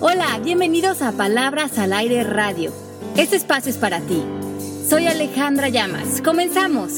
[0.00, 2.72] Hola, bienvenidos a Palabras al Aire Radio.
[3.16, 4.22] Este espacio es para ti.
[4.88, 6.22] Soy Alejandra Llamas.
[6.22, 6.92] Comenzamos.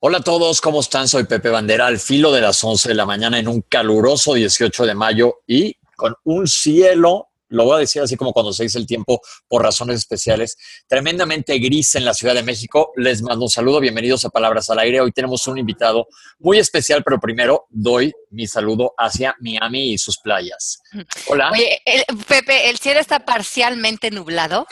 [0.00, 1.06] Hola a todos, ¿cómo están?
[1.06, 4.84] Soy Pepe Bandera, al filo de las 11 de la mañana en un caluroso 18
[4.84, 8.78] de mayo y con un cielo lo voy a decir así como cuando se dice
[8.78, 10.56] el tiempo por razones especiales,
[10.86, 12.92] tremendamente gris en la Ciudad de México.
[12.96, 15.00] Les mando un saludo, bienvenidos a Palabras al Aire.
[15.00, 16.06] Hoy tenemos un invitado
[16.38, 20.80] muy especial, pero primero doy mi saludo hacia Miami y sus playas.
[21.26, 21.50] Hola.
[21.52, 21.80] Oye,
[22.26, 24.66] Pepe, ¿el cielo está parcialmente nublado?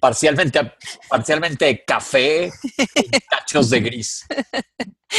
[0.00, 0.72] parcialmente,
[1.08, 2.50] parcialmente café,
[3.30, 4.26] cachos de gris.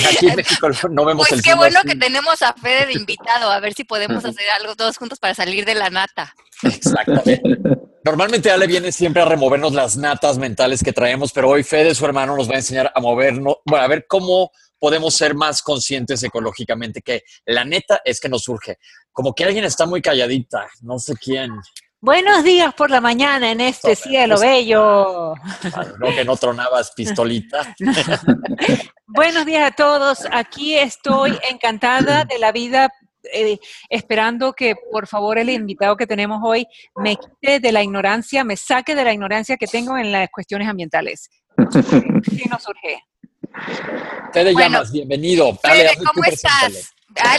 [0.10, 3.60] Aquí en México no vemos pues qué bueno que tenemos a Fede de invitado, a
[3.60, 6.34] ver si podemos hacer algo todos juntos para salir de la nata.
[6.64, 7.42] Exactamente.
[8.04, 12.06] Normalmente Ale viene siempre a removernos las natas mentales que traemos, pero hoy Fede, su
[12.06, 16.24] hermano, nos va a enseñar a movernos, bueno, a ver cómo podemos ser más conscientes
[16.24, 18.78] ecológicamente, que la neta es que nos surge.
[19.12, 21.52] Como que alguien está muy calladita, no sé quién.
[22.00, 25.34] Buenos días por la mañana en este cielo bello.
[25.98, 27.76] no que no tronabas pistolita.
[29.08, 30.28] Buenos días a todos.
[30.32, 32.90] Aquí estoy encantada de la vida,
[33.34, 33.58] eh,
[33.90, 38.58] esperando que por favor el invitado que tenemos hoy me quite de la ignorancia, me
[38.58, 41.32] saque de la ignorancia que tengo en las cuestiones ambientales.
[41.58, 43.02] ¿Qué nos surge?
[44.34, 45.58] Te llamas, bienvenido.
[46.14, 46.94] ¿Cómo estás?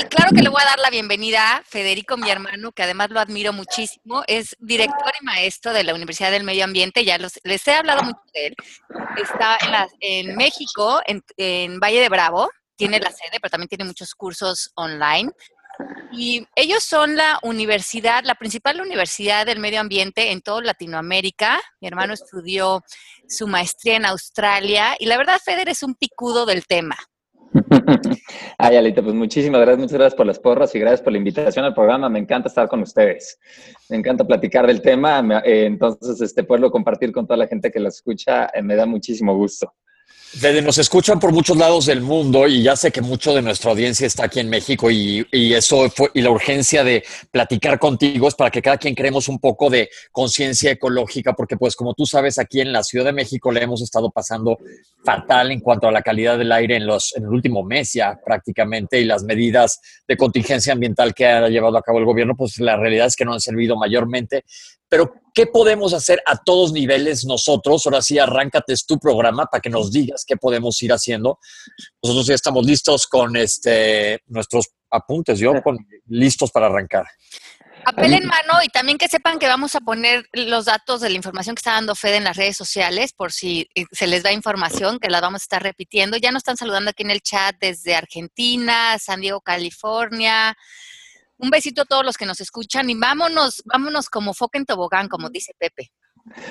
[0.09, 3.21] claro que le voy a dar la bienvenida a Federico, mi hermano, que además lo
[3.21, 4.23] admiro muchísimo.
[4.27, 7.05] Es director y maestro de la Universidad del Medio Ambiente.
[7.05, 8.57] Ya les he hablado mucho de él.
[9.17, 9.59] Está
[10.01, 12.51] en, México, en, Valle de Bravo.
[12.77, 15.31] Tiene la sede, pero también tiene muchos cursos online.
[16.13, 21.61] Y ellos son la universidad, la principal universidad del medio ambiente en toda Latinoamérica.
[21.81, 22.83] Mi hermano estudió
[23.29, 26.97] su maestría en Australia y la verdad, Feder es un picudo del tema.
[28.59, 31.65] Ay, Alita, pues muchísimas gracias, muchas gracias por las porras y gracias por la invitación
[31.65, 32.09] al programa.
[32.09, 33.39] Me encanta estar con ustedes.
[33.89, 37.81] Me encanta platicar del tema, eh, entonces este, poderlo compartir con toda la gente que
[37.81, 39.75] lo escucha eh, me da muchísimo gusto.
[40.35, 43.71] Desde nos escuchan por muchos lados del mundo y ya sé que mucho de nuestra
[43.71, 48.35] audiencia está aquí en México y, eso fue, y la urgencia de platicar contigo es
[48.35, 52.39] para que cada quien creemos un poco de conciencia ecológica, porque pues como tú sabes,
[52.39, 54.59] aquí en la Ciudad de México le hemos estado pasando
[55.03, 58.21] fatal en cuanto a la calidad del aire en, los, en el último mes ya
[58.23, 62.61] prácticamente y las medidas de contingencia ambiental que ha llevado a cabo el gobierno, pues
[62.61, 64.45] la realidad es que no han servido mayormente
[64.89, 67.87] pero ¿qué podemos hacer a todos niveles nosotros?
[67.87, 71.39] Ahora sí, arráncate tu programa para que nos digas qué podemos ir haciendo.
[72.03, 77.07] Nosotros ya estamos listos con este, nuestros apuntes, yo con, listos para arrancar.
[77.85, 81.17] Papel en mano y también que sepan que vamos a poner los datos de la
[81.17, 84.33] información que está dando Fede en las redes sociales por si eh, se les da
[84.33, 86.17] información, que la vamos a estar repitiendo.
[86.17, 90.57] Ya nos están saludando aquí en el chat desde Argentina, San Diego, California,
[91.39, 95.09] un besito a todos los que nos escuchan y vámonos, vámonos como foca en tobogán,
[95.09, 95.91] como dice Pepe.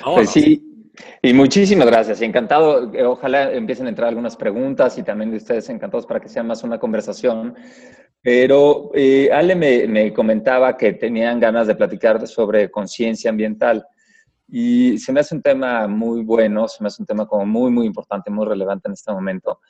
[0.04, 0.78] Pues sí,
[1.22, 2.20] y muchísimas gracias.
[2.20, 6.20] Y encantado, eh, ojalá empiecen a entrar algunas preguntas y también de ustedes encantados para
[6.20, 7.54] que sea más una conversación.
[8.20, 13.86] Pero eh, Ale me, me, comentaba que tenían ganas de platicar sobre conciencia ambiental.
[14.50, 17.70] Y se me hace un tema muy bueno, se me hace un tema como muy,
[17.70, 19.60] muy importante, muy relevante en este momento.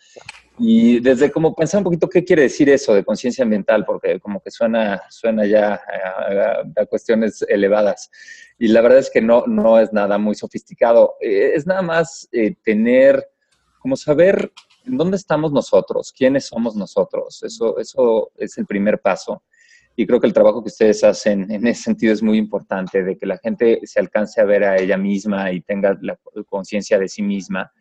[0.57, 4.41] Y desde como pensar un poquito qué quiere decir eso de conciencia ambiental, porque como
[4.41, 5.81] que suena, suena ya
[6.77, 8.09] a, cuestiones elevadas.
[8.57, 11.17] Y la verdad es que no, no es nada muy sofisticado.
[11.21, 13.29] Eh, es nada más eh, tener,
[13.81, 14.53] como saber
[14.87, 17.43] en dónde estamos nosotros, quiénes somos nosotros.
[17.43, 19.43] Eso, eso es el primer paso.
[20.01, 23.19] Y creo que el trabajo que ustedes hacen en ese sentido es muy importante, de
[23.19, 26.17] que la gente se alcance a ver a ella misma y tenga la
[26.49, 27.73] conciencia de sí misma.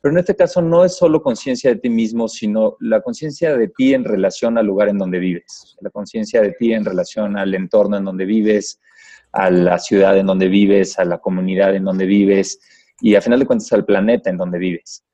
[0.00, 3.68] Pero en este caso no es solo conciencia de ti mismo, sino la conciencia de
[3.68, 7.54] ti en relación al lugar en donde vives, la conciencia de ti en relación al
[7.54, 8.80] entorno en donde vives,
[9.30, 12.58] a la ciudad en donde vives, a la comunidad en donde vives
[13.00, 15.04] y a final de cuentas al planeta en donde vives.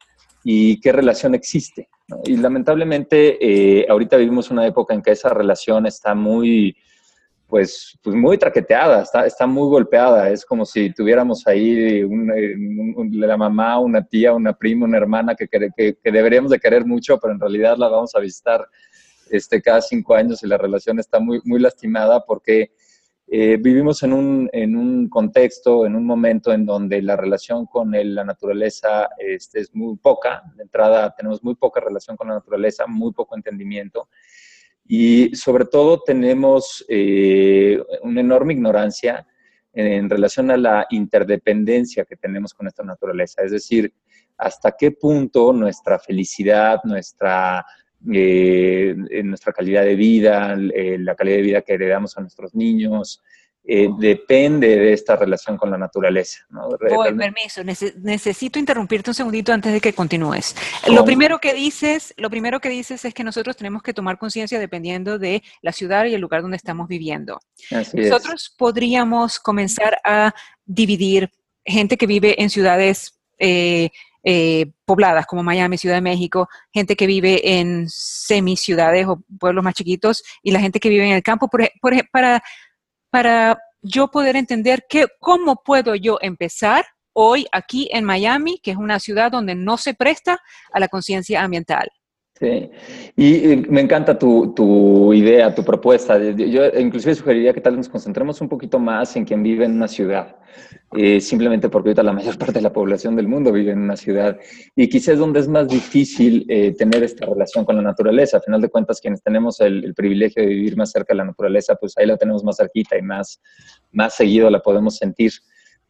[0.42, 1.90] Y qué relación existe.
[2.25, 6.76] Y lamentablemente eh, ahorita vivimos una época en que esa relación está muy,
[7.47, 10.30] pues, pues muy traqueteada, está, está muy golpeada.
[10.30, 12.03] Es como si tuviéramos ahí
[13.12, 17.18] la mamá, una tía, una prima, una hermana que, que, que, deberíamos de querer mucho,
[17.18, 18.66] pero en realidad la vamos a visitar
[19.30, 22.72] este, cada cinco años y la relación está muy, muy lastimada porque
[23.32, 27.92] eh, vivimos en un, en un, contexto, en un momento en donde la relación con
[27.92, 30.42] la naturaleza este, es muy poca.
[30.56, 34.09] De entrada, tenemos muy poca relación con la naturaleza, muy poco entendimiento.
[34.84, 39.24] Y sobre todo tenemos eh, una enorme ignorancia
[39.72, 43.42] en, relación a la interdependencia que tenemos con esta naturaleza.
[43.42, 43.94] Es decir,
[44.38, 47.65] hasta qué punto nuestra felicidad, nuestra
[48.06, 53.22] en nuestra calidad de vida, la calidad de vida que heredamos a nuestros niños,
[53.62, 56.47] eh, depende de esta relación con la naturaleza.
[56.48, 56.70] ¿no?
[56.70, 60.56] Voy, permiso, necesito interrumpirte un segundito antes de que continúes.
[60.88, 64.58] Lo primero que dices, lo primero que dices es que nosotros tenemos que tomar conciencia
[64.58, 67.38] dependiendo de la ciudad y el lugar donde estamos viviendo.
[67.92, 71.30] nosotros podríamos comenzar a dividir
[71.64, 73.91] gente que vive en ciudades eh,
[74.22, 79.74] eh, pobladas como Miami, Ciudad de México, gente que vive en semi-ciudades o pueblos más
[79.74, 81.68] chiquitos y la gente que vive en el campo, por,
[82.12, 82.42] para
[83.10, 88.76] para yo poder entender que, cómo puedo yo empezar hoy aquí en Miami, que es
[88.76, 90.38] una ciudad donde no se presta
[90.72, 91.90] a la conciencia ambiental.
[92.41, 92.71] Sí,
[93.16, 96.19] y me encanta tu, idea, tu propuesta.
[96.19, 99.72] Yo inclusive sugeriría que tal vez nos concentremos un poquito más en quien vive en
[99.72, 100.37] una ciudad,
[100.97, 103.95] eh, simplemente porque ahorita la mayor parte de la población del mundo vive en una
[103.95, 104.39] ciudad
[104.75, 108.39] y quizás es donde es más difícil eh, tener esta relación con la naturaleza.
[108.39, 111.75] A final de cuentas, quienes tenemos el, privilegio de vivir más cerca de la naturaleza,
[111.75, 113.39] pues ahí la tenemos más cerquita y más,
[113.92, 115.33] más seguido la podemos sentir.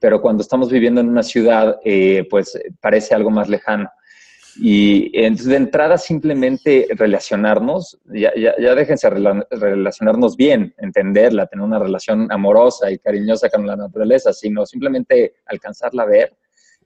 [0.01, 3.89] Pero cuando estamos viviendo en una ciudad, eh, pues parece algo más lejano.
[4.57, 11.79] Y entonces de entrada simplemente relacionarnos, ya, ya, ya déjense relacionarnos bien, entenderla, tener una
[11.79, 16.37] relación amorosa y cariñosa con la naturaleza, sino simplemente alcanzarla a ver.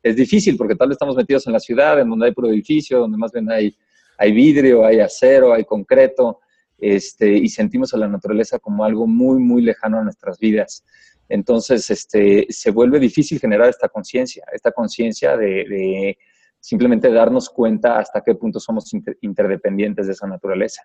[0.03, 2.99] Es difícil porque tal vez estamos metidos en la ciudad, en donde hay puro edificio,
[2.99, 3.75] donde más bien hay,
[4.19, 6.41] hay vidrio, hay acero, hay concreto,
[6.79, 10.85] este, y sentimos a la naturaleza como algo muy, muy lejano a nuestras vidas.
[11.29, 16.19] Entonces, este, se vuelve difícil generar esta conciencia, esta conciencia de
[16.65, 18.91] simplemente darnos cuenta hasta qué punto somos
[19.21, 20.83] interdependientes de esa naturaleza.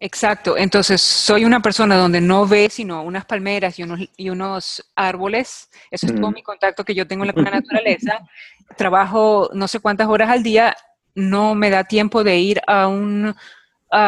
[0.00, 4.84] Exacto, entonces soy una persona donde no ve sino unas palmeras y unos, y unos
[4.96, 8.18] árboles, eso es todo mi contacto que yo tengo con la naturaleza,
[8.76, 10.74] trabajo no sé cuántas horas al día,
[11.14, 13.32] no me da tiempo de ir a un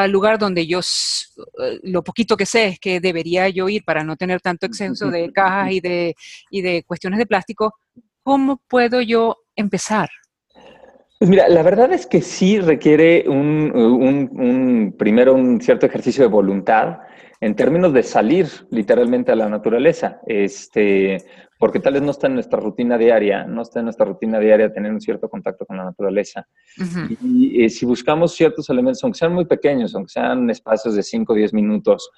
[0.09, 4.17] lugar donde yo, eh, lo poquito que sé es que debería yo ir para no
[4.17, 6.17] tener tanto exceso de cajas y de,
[6.51, 7.77] y de cuestiones de plástico,
[8.25, 10.11] ¿cómo puedo yo empezar?
[11.19, 17.01] Pues mira, la verdad es que sí requiere un, primero un cierto ejercicio de voluntad
[17.41, 21.19] en términos de salir literalmente a la naturaleza, este,
[21.59, 24.73] porque tal vez no está en nuestra rutina diaria, no está en nuestra rutina diaria
[24.73, 26.47] tener un cierto contacto con la naturaleza.
[27.21, 31.33] Y, eh, si buscamos ciertos elementos, aunque sean muy pequeños, aunque sean espacios de 5
[31.33, 32.11] o 10 minutos,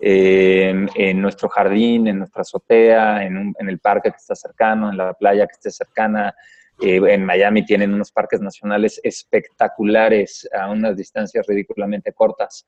[0.00, 5.12] en, nuestro jardín, en nuestra azotea, en, en, el parque que está cercano, en la
[5.12, 6.32] playa que esté cercana,
[6.80, 12.66] eh, en Miami tienen unos parques nacionales espectaculares a unas distancias ridículamente cortas.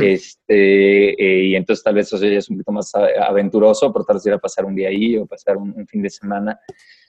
[0.00, 4.16] este, eh, y entonces tal vez eso ya es un poquito más aventuroso, por tal
[4.16, 6.58] vez ir a pasar un día ahí o pasar un, fin de semana.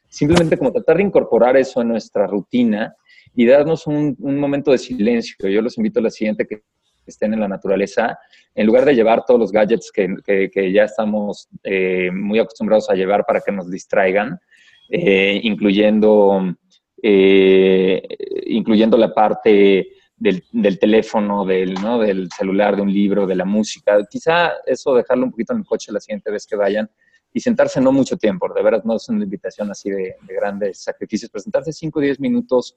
[0.08, 2.96] Simplemente como tratar de incorporar eso en nuestra rutina
[3.36, 5.48] y darnos un, momento de silencio.
[5.50, 6.64] Yo los invito a la siguiente que
[7.06, 8.18] estén en la naturaleza,
[8.56, 10.16] en lugar de llevar todos los gadgets que,
[10.52, 14.40] que, ya estamos eh, muy acostumbrados a llevar para que nos distraigan,
[14.90, 16.56] eh, incluyendo,
[17.02, 18.02] eh,
[18.48, 19.88] incluyendo la parte
[20.18, 22.00] del, teléfono, del, ¿no?
[22.00, 23.98] del celular, de un libro, de la música.
[24.10, 26.90] Quizá eso dejarlo un poquito en el coche la siguiente vez que vayan
[27.32, 31.30] y sentarse no mucho tiempo, de verdad no es una invitación así de, grandes sacrificios,
[31.32, 32.76] pero sentarse 5 o 10 minutos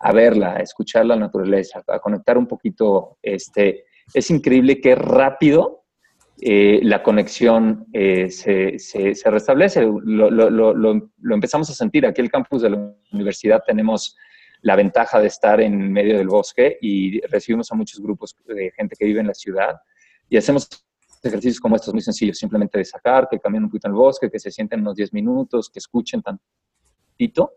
[0.00, 3.18] a verla, a escuchar la naturaleza, a conectar un poquito.
[3.22, 5.81] Este, es increíble qué rápido
[6.40, 9.82] eh, la conexión eh, se, restablece.
[9.82, 12.06] Lo, empezamos a sentir.
[12.06, 14.16] Aquí el campus de la universidad tenemos
[14.62, 18.96] la ventaja de estar en medio del bosque y recibimos a muchos grupos de gente
[18.98, 19.74] que vive en la ciudad
[20.28, 20.68] y hacemos
[21.22, 24.30] ejercicios como estos muy sencillos, simplemente de sacar, que caminen un poquito en el bosque,
[24.30, 27.54] que se sienten unos 10 minutos, que escuchen tantito.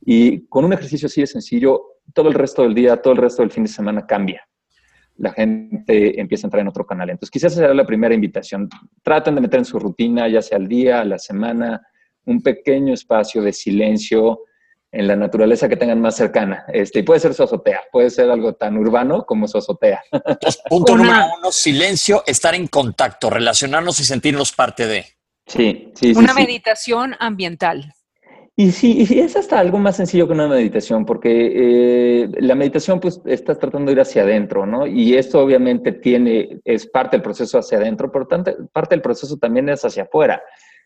[0.00, 1.82] Y con un ejercicio así de sencillo,
[2.14, 4.46] todo el resto del día, todo el resto del fin de semana cambia
[5.16, 7.10] la gente empieza a entrar en otro canal.
[7.10, 8.68] Entonces, quizás esa será la primera invitación.
[9.02, 11.82] Traten de meter en su rutina, ya sea al día, a la semana,
[12.24, 14.40] un pequeño espacio de silencio
[14.94, 16.64] en la naturaleza que tengan más cercana.
[16.68, 20.02] Este, y puede ser su azotea, puede ser algo tan urbano como su azotea.
[20.68, 25.04] punto número uno, silencio, estar en contacto, relacionarnos y sentirnos parte de.
[25.46, 27.92] Sí, sí, Una meditación ambiental.
[28.56, 33.00] Y sí, y es hasta algo más sencillo que una meditación, porque eh, la meditación
[33.00, 34.86] pues estás tratando de ir hacia adentro, ¿no?
[34.86, 39.68] Y esto obviamente tiene, es parte del proceso hacia adentro, pero parte del proceso también
[39.70, 40.40] es hacia afuera.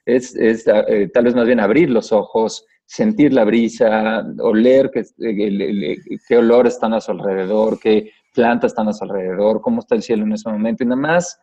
[0.07, 5.05] Es, es eh, tal vez más bien abrir los ojos, sentir la brisa, oler qué,
[6.27, 10.03] qué olores están a su alrededor, qué plantas están a su alrededor, cómo está el
[10.03, 11.39] cielo en ese momento, y nada más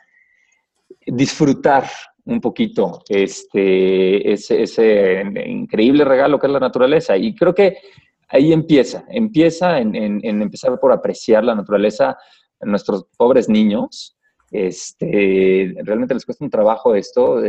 [1.05, 1.83] disfrutar
[2.25, 7.15] un poquito este, ese, ese, increíble regalo que es la naturaleza.
[7.17, 7.77] Y creo que
[8.29, 12.17] ahí empieza, empieza en, empezar por apreciar la naturaleza.
[12.61, 14.17] nuestros pobres niños,
[14.51, 17.43] este, realmente les cuesta un trabajo esto.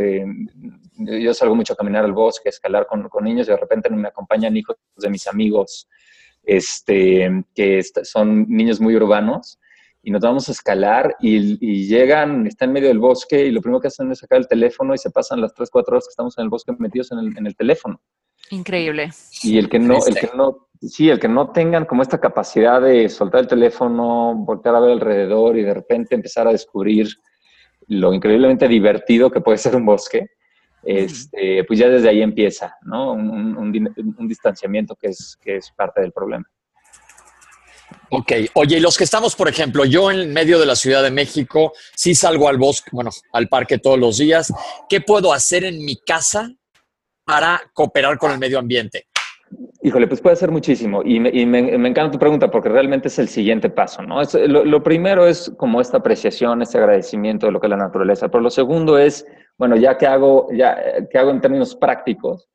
[0.97, 3.89] yo salgo mucho a caminar al bosque, a escalar con, con, niños y de repente
[3.89, 5.87] me acompañan hijos de mis amigos,
[6.43, 9.59] este, que son niños muy urbanos
[10.03, 13.81] y nos vamos a escalar y, llegan, están en medio del bosque y lo primero
[13.81, 16.37] que hacen es sacar el teléfono y se pasan las 3, 4 horas que estamos
[16.37, 17.99] en el bosque metidos en el, en el teléfono.
[18.49, 19.11] Increíble.
[19.43, 22.81] Y el que no, el que no, sí, el que no tengan como esta capacidad
[22.81, 27.07] de soltar el teléfono, voltear a ver alrededor y de repente empezar a descubrir
[27.87, 30.27] lo increíblemente divertido que puede ser un bosque,
[30.83, 33.11] este, pues ya desde ahí empieza, ¿no?
[33.13, 36.45] Un, un, distanciamiento que es, que es parte del problema.
[38.09, 41.11] Ok, oye, y los que estamos, por ejemplo, yo en medio de la Ciudad de
[41.11, 44.53] México, sí salgo al bosque, bueno, al parque todos los días,
[44.87, 46.49] ¿qué puedo hacer en mi casa
[47.25, 49.07] para cooperar con el medio ambiente?
[49.81, 51.01] Híjole, pues puede ser muchísimo.
[51.03, 54.21] Y, me, encanta tu pregunta porque realmente es el siguiente paso, ¿no?
[54.47, 58.29] lo, primero es como esta apreciación, este agradecimiento de lo que es la naturaleza.
[58.29, 59.25] Pero lo segundo es,
[59.57, 60.77] bueno, ya que hago, ya,
[61.09, 62.47] ¿qué hago en términos prácticos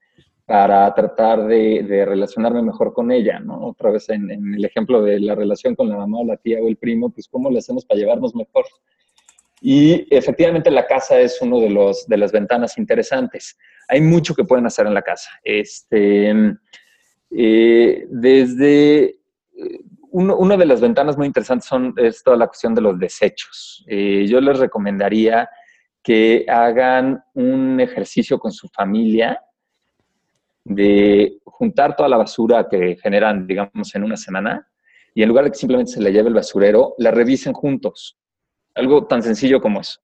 [0.45, 3.69] para tratar de, relacionarme mejor con ella, ¿no?
[3.69, 6.69] Otra vez en, el ejemplo de la relación con la mamá o la tía o
[6.69, 8.65] el primo, pues cómo le hacemos para llevarnos mejor.
[9.61, 13.57] Y efectivamente la casa es uno de, los, de las ventanas interesantes.
[13.89, 15.31] Hay mucho que pueden hacer en la casa.
[15.45, 16.35] Este,
[17.31, 19.19] eh, desde eh,
[20.11, 23.85] una de las ventanas muy interesantes son, es toda la cuestión de los desechos.
[23.87, 25.49] Eh, yo les recomendaría
[26.03, 29.41] que hagan un ejercicio con su familia
[30.64, 34.69] de juntar toda la basura que generan, digamos, en una semana
[35.14, 38.19] y en lugar de que simplemente se le lleve el basurero, la revisen juntos.
[38.75, 40.00] Algo tan sencillo como eso.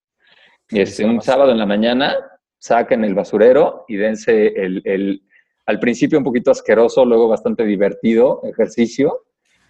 [0.70, 2.14] Este, un sábado en la mañana
[2.58, 5.22] saquen el basurero y dense el,
[5.64, 9.24] al principio un poquito asqueroso, luego bastante divertido ejercicio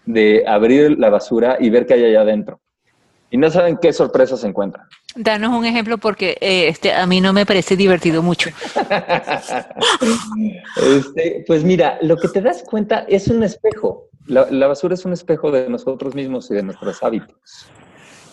[0.06, 2.60] de abrir la basura y ver qué hay allá adentro.
[3.30, 4.86] Y no saben qué sorpresas se encuentran.
[5.14, 8.50] Danos un ejemplo porque eh, este, a mí no me parece divertido mucho.
[10.80, 14.08] Este, pues mira, lo que te das cuenta es un espejo.
[14.26, 17.68] la, basura es un espejo de nosotros mismos y de nuestros hábitos.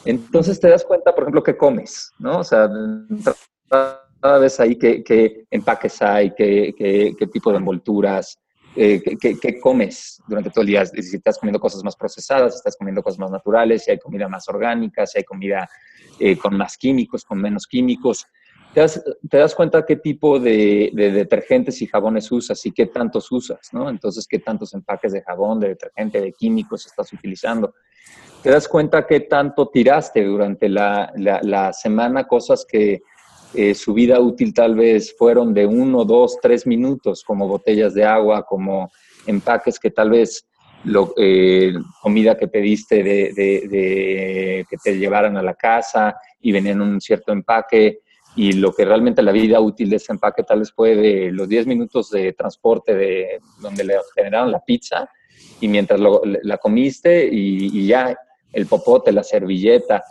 [0.05, 2.39] Entonces te das cuenta, por ejemplo, qué comes, ¿no?
[2.39, 2.69] O sea,
[3.69, 8.37] cada vez ahí qué, empaques hay, qué, tipo de envolturas,
[8.75, 10.85] eh, qué, comes durante todo el día.
[10.85, 14.27] Si estás comiendo cosas más procesadas, si estás comiendo cosas más naturales, si hay comida
[14.27, 15.69] más orgánica, si hay comida
[16.19, 18.25] eh, con más químicos, con menos químicos.
[18.73, 22.87] Te das, te das cuenta qué tipo de, de, detergentes y jabones usas y qué
[22.87, 23.89] tantos usas, ¿no?
[23.89, 27.73] Entonces, qué tantos empaques de jabón, de detergente, de químicos estás utilizando
[28.45, 33.01] te das cuenta qué tanto tiraste durante la, la, semana, cosas que
[33.55, 38.03] eh, su vida útil tal vez fueron de uno, dos, tres minutos, como botellas de
[38.03, 38.91] agua, como
[39.25, 40.47] empaques que tal vez
[40.83, 47.01] lo, eh, comida que pediste de, que te llevaran a la casa y venían un
[47.01, 47.99] cierto empaque
[48.35, 51.47] y lo que realmente la vida útil de ese empaque tal vez fue de los
[51.47, 55.09] 10 minutos de transporte de donde le generaron la pizza
[55.61, 58.15] y mientras la comiste y, y, ya
[58.51, 60.03] el popote, la servilleta.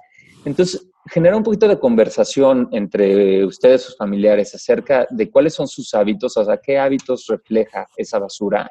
[0.45, 5.93] Entonces, genera un poquito de conversación entre ustedes, sus familiares, acerca de cuáles son sus
[5.95, 8.71] hábitos, o sea, qué hábitos refleja esa basura.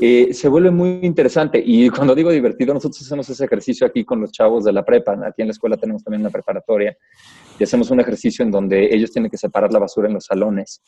[0.00, 1.62] Eh, se vuelve muy interesante.
[1.64, 5.12] Y cuando digo divertido, nosotros hacemos ese ejercicio aquí con los chavos de la prepa.
[5.12, 6.96] Aquí en la escuela tenemos también una preparatoria
[7.58, 10.82] y hacemos un ejercicio en donde ellos tienen que separar la basura en los salones.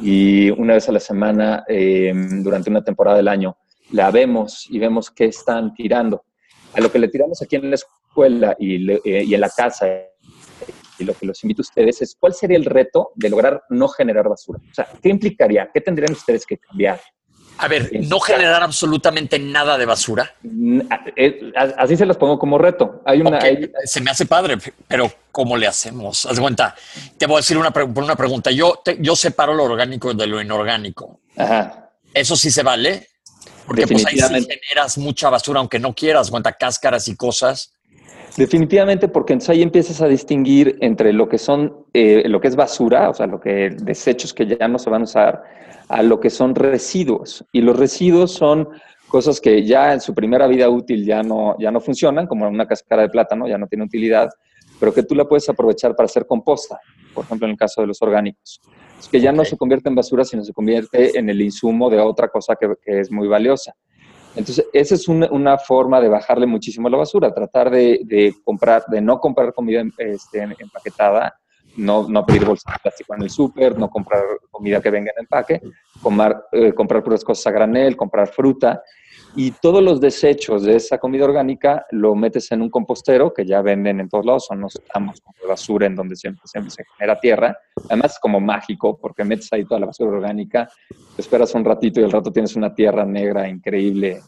[0.00, 3.56] Y una vez a la semana, eh, durante una temporada del año,
[3.92, 6.24] la vemos y vemos qué están tirando
[6.72, 9.86] a lo que le tiramos aquí en la escuela y, eh, y en la casa
[10.98, 13.88] y lo que los invito a ustedes es cuál sería el reto de lograr no
[13.88, 14.60] generar basura.
[14.70, 15.68] O sea, ¿qué implicaría?
[15.72, 17.00] ¿Qué tendrían ustedes que cambiar?
[17.58, 20.34] A ver, no generar absolutamente nada de basura.
[21.16, 23.02] Eh, así se los pongo como reto.
[23.06, 23.40] Hay una,
[23.84, 26.26] Se me hace padre, pero ¿cómo le hacemos?
[26.26, 26.74] Haz cuenta,
[27.16, 28.50] te voy a decir una, una pregunta.
[28.50, 31.20] Yo, yo separo lo orgánico de lo inorgánico.
[31.36, 31.92] Ajá.
[32.12, 33.08] ¿Eso sí se vale?
[33.66, 37.75] Porque pues ahí sí generas mucha basura, aunque no quieras, cuenta cáscaras y cosas.
[38.36, 42.56] Definitivamente, porque entonces ahí empiezas a distinguir entre lo que son, eh, lo que es
[42.56, 45.42] basura, o sea, lo que desechos que ya no se van a usar,
[45.88, 47.44] a lo que son residuos.
[47.52, 48.68] Y los residuos son
[49.08, 52.66] cosas que ya en su primera vida útil ya no, ya no funcionan, como una
[52.66, 54.28] cáscara de plátano, ya no tiene utilidad,
[54.80, 56.78] pero que tú la puedes aprovechar para hacer composta,
[57.14, 58.60] por ejemplo, en el caso de los orgánicos
[59.10, 62.28] que ya no se convierte en basura, sino se convierte en el insumo de otra
[62.28, 63.74] cosa que, es muy valiosa.
[64.36, 69.18] Entonces, esa es una, forma de bajarle muchísimo la basura, tratar de, comprar, de no
[69.18, 71.38] comprar comida este, empaquetada,
[71.76, 75.22] no, no pedir bolsas de plástico en el súper, no comprar comida que venga en
[75.22, 75.62] empaque,
[76.52, 78.82] eh, comprar puras cosas a granel, comprar fruta.
[79.36, 83.60] Y todos los desechos de esa comida orgánica lo metes en un compostero que ya
[83.60, 87.20] venden en todos lados, son los estamos de basura en donde siempre, siempre, se genera
[87.20, 87.58] tierra.
[87.90, 92.00] Además es como mágico porque metes ahí toda la basura orgánica, te esperas un ratito
[92.00, 94.22] y al rato tienes una tierra negra increíble.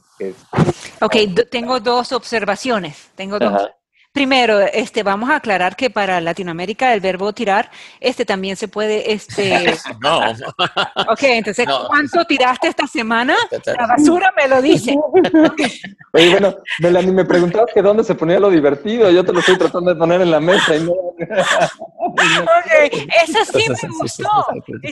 [1.01, 1.17] ok,
[1.51, 3.11] tengo dos observaciones.
[3.15, 3.71] Tengo dos.
[4.13, 9.13] Primero, este, vamos a aclarar que para Latinoamérica el verbo tirar, este también se puede,
[9.13, 9.75] este.
[10.01, 10.21] no.
[11.11, 13.37] Ok, entonces, ¿cuánto tiraste esta semana?
[13.67, 14.97] La basura me lo dice.
[16.13, 19.11] Oye, bueno, Melanie, me preguntabas que dónde se ponía lo divertido.
[19.11, 20.95] Yo te lo estoy tratando de poner en la mesa y no.
[21.99, 22.17] ok,
[23.25, 24.29] eso sí me gustó.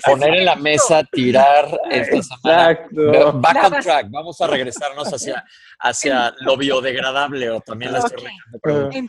[0.04, 2.70] Poner en la mesa, tirar esta semana.
[2.70, 3.32] Exacto.
[3.34, 4.06] Back on track.
[4.10, 5.44] Vamos a regresarnos hacia,
[5.78, 8.24] hacia lo biodegradable o también la estoy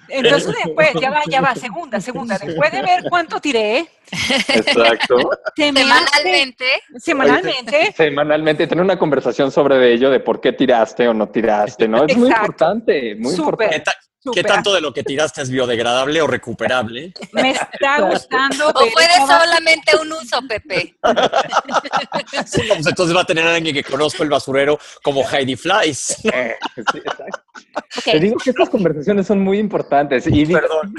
[0.09, 3.87] entonces después, ya va, ya va, segunda, segunda, después de ver cuánto tiré.
[4.11, 5.17] Exacto.
[5.55, 6.65] Semanalmente.
[6.97, 7.93] Semanalmente.
[7.95, 12.05] Semanalmente, tener una conversación sobre ello, de por qué tiraste o no tiraste, ¿no?
[12.05, 13.91] Es muy importante, muy importante.
[14.33, 17.13] ¿Qué tanto de lo que tiraste es biodegradable o recuperable?
[17.31, 18.69] Me está gustando.
[18.69, 20.95] O puede solamente un uso, Pepe.
[21.01, 26.17] Pues entonces va a tener alguien que conozco el basurero como Heidi Flies.
[28.05, 30.25] Eh, te digo que estas conversaciones son muy importantes.
[30.27, 30.93] Y Perdón.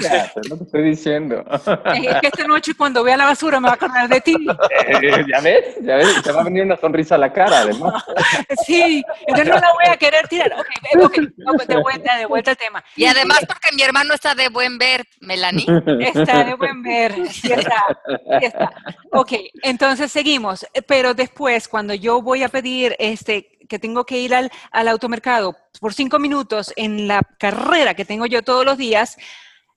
[0.49, 1.43] lo que estoy diciendo.
[2.09, 4.35] Es que esta noche cuando vea la basura me va a acordar de ti.
[4.79, 8.03] Eh, ya ves, ya ves, te va a venir una sonrisa a la cara, además.
[8.65, 10.53] Sí, entonces no la voy a querer tirar.
[10.53, 11.27] Ok, okay.
[11.67, 12.83] de vuelta, de vuelta al tema.
[12.95, 15.65] Y además porque mi hermano está de buen ver, Melanie.
[16.13, 18.01] Está de buen ver, ya está,
[18.41, 18.71] ya está.
[19.11, 20.65] Ok, entonces seguimos.
[20.87, 25.55] Pero después, cuando yo voy a pedir este que tengo que ir al, al automercado
[25.79, 29.17] por cinco minutos en la carrera que tengo yo todos los días,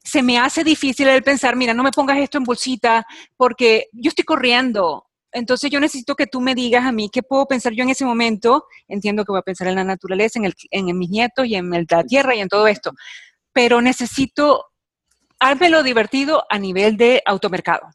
[0.05, 4.09] se me hace difícil el pensar, mira, no me pongas esto en bolsita porque yo
[4.09, 5.07] estoy corriendo.
[5.31, 8.05] Entonces yo necesito que tú me digas a mí qué puedo pensar yo en ese
[8.05, 8.67] momento.
[8.89, 11.71] Entiendo que voy a pensar en la naturaleza, en, el, en mis nietos y en
[11.71, 12.93] la tierra y en todo esto
[13.53, 14.67] pero necesito
[15.39, 17.89] hármelo divertido a nivel de automercado.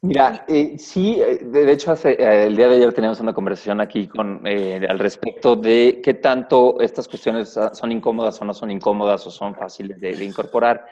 [0.00, 3.80] Mira, eh, sí, eh, de hecho, hace, eh, el día de ayer teníamos una conversación
[3.80, 9.26] aquí con, al respecto de qué tanto estas cuestiones son incómodas o no son incómodas
[9.26, 10.86] o son fáciles de, incorporar.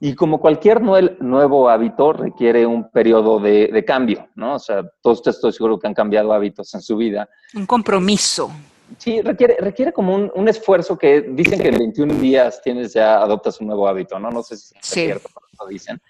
[0.00, 4.54] Y como cualquier nuevo hábito requiere un periodo de, de, cambio, ¿no?
[4.54, 7.28] O sea, todos ustedes estoy seguro que han cambiado hábitos en su vida.
[7.54, 8.50] Un compromiso.
[8.98, 13.60] Sí, requiere, requiere como un, esfuerzo que dicen que en 21 días tienes ya, adoptas
[13.60, 14.30] un nuevo hábito, ¿no?
[14.30, 16.00] No sé si es cierto, pero lo dicen.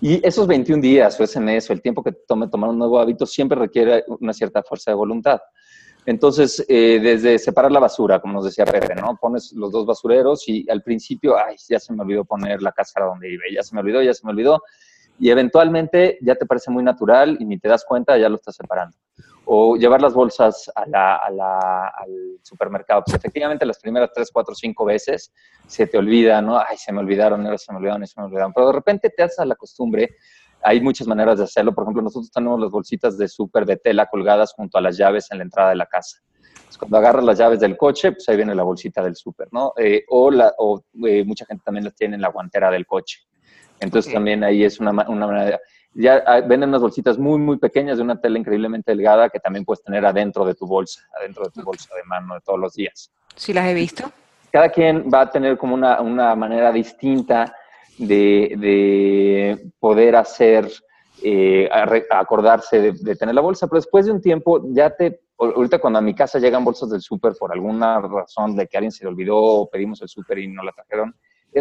[0.00, 2.98] Y esos 21 días o ese mes o el tiempo que tome tomar un nuevo
[2.98, 5.40] hábito siempre requiere una cierta fuerza de voluntad.
[6.06, 9.16] Entonces, eh, desde separar la basura, como nos decía Pepe, ¿no?
[9.18, 13.06] Pones los dos basureros y al principio, ay, ya se me olvidó poner la cáscara
[13.06, 14.62] donde iba, ya se me olvidó, ya se me olvidó.
[15.18, 18.56] Y eventualmente ya te parece muy natural y ni te das cuenta, ya lo estás
[18.56, 18.96] separando
[19.46, 23.02] o llevar las bolsas a la, al supermercado.
[23.04, 25.32] Pues efectivamente las primeras tres, cuatro, cinco veces
[25.66, 26.58] se te olvida, ¿no?
[26.58, 28.52] Ay, se me olvidaron, ahora se me olvidaron, se me olvidaron.
[28.52, 30.16] Pero de repente te haces a la costumbre.
[30.62, 31.74] Hay muchas maneras de hacerlo.
[31.74, 35.30] Por ejemplo, nosotros tenemos las bolsitas de súper de tela colgadas junto a las llaves
[35.30, 36.18] en la entrada de la casa.
[36.78, 39.74] cuando agarras las llaves del coche, pues ahí viene la bolsita del súper, ¿no?
[39.76, 43.20] Eh, o la, o eh, mucha gente también las tiene en la guantera del coche.
[43.80, 45.60] Entonces también ahí es una, una manera de
[45.94, 49.64] ya ah, venden unas bolsitas muy, muy pequeñas de una tela increíblemente delgada que también
[49.64, 52.74] puedes tener adentro de tu bolsa, adentro de tu bolsa de mano de todos los
[52.74, 53.12] días.
[53.36, 54.10] Sí, las he visto.
[54.50, 57.54] Cada quien va a tener como una, una manera distinta
[57.98, 60.70] de, de poder hacer,
[61.22, 61.68] eh,
[62.10, 65.98] acordarse de, de, tener la bolsa, pero después de un tiempo ya te, ahorita cuando
[65.98, 69.10] a mi casa llegan bolsas del súper por alguna razón de que alguien se le
[69.10, 71.14] olvidó o pedimos el súper y no la trajeron,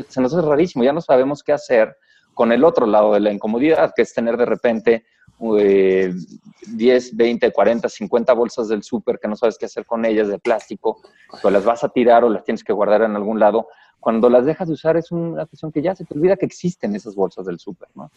[0.08, 1.96] se nos hace rarísimo, ya no sabemos qué hacer
[2.34, 5.06] con el otro lado de la incomodidad, que es tener de repente
[5.40, 10.40] 10, 20, 40, 50 bolsas del súper que no sabes qué hacer con ellas de
[10.40, 11.02] plástico,
[11.42, 13.68] o las vas a tirar o las tienes que guardar en algún lado.
[14.00, 16.96] Cuando las dejas de usar es una cuestión que ya se te olvida que existen
[16.96, 18.12] esas bolsas del súper, ¿no?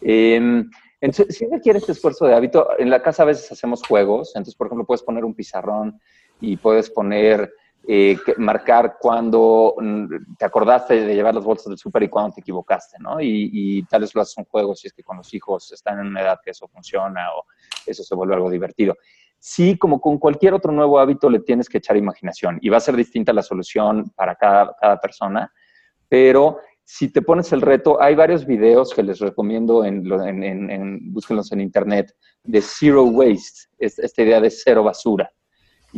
[0.00, 0.64] Eh,
[1.00, 4.54] entonces, si requiere este esfuerzo de hábito, en la casa a veces hacemos juegos, entonces,
[4.54, 6.00] por ejemplo, puedes poner un pizarrón
[6.40, 7.52] y puedes poner
[7.88, 12.40] eh, marcar cuando mm, te acordaste de llevar las bolsas del súper y cuando te
[12.40, 13.20] equivocaste, ¿no?
[13.20, 16.08] Y, tal vez lo haces un juego si es que con los hijos están en
[16.08, 17.44] una edad que eso funciona o
[17.86, 18.96] eso se vuelve algo divertido.
[19.38, 22.80] Sí, como con cualquier otro nuevo hábito le tienes que echar imaginación y va a
[22.80, 25.52] ser distinta la solución para cada, cada persona,
[26.08, 31.12] pero si te pones el reto, hay varios videos que les recomiendo, en, en, en,
[31.12, 35.30] búsquenlos en internet, de Zero Waste, esta idea de cero basura.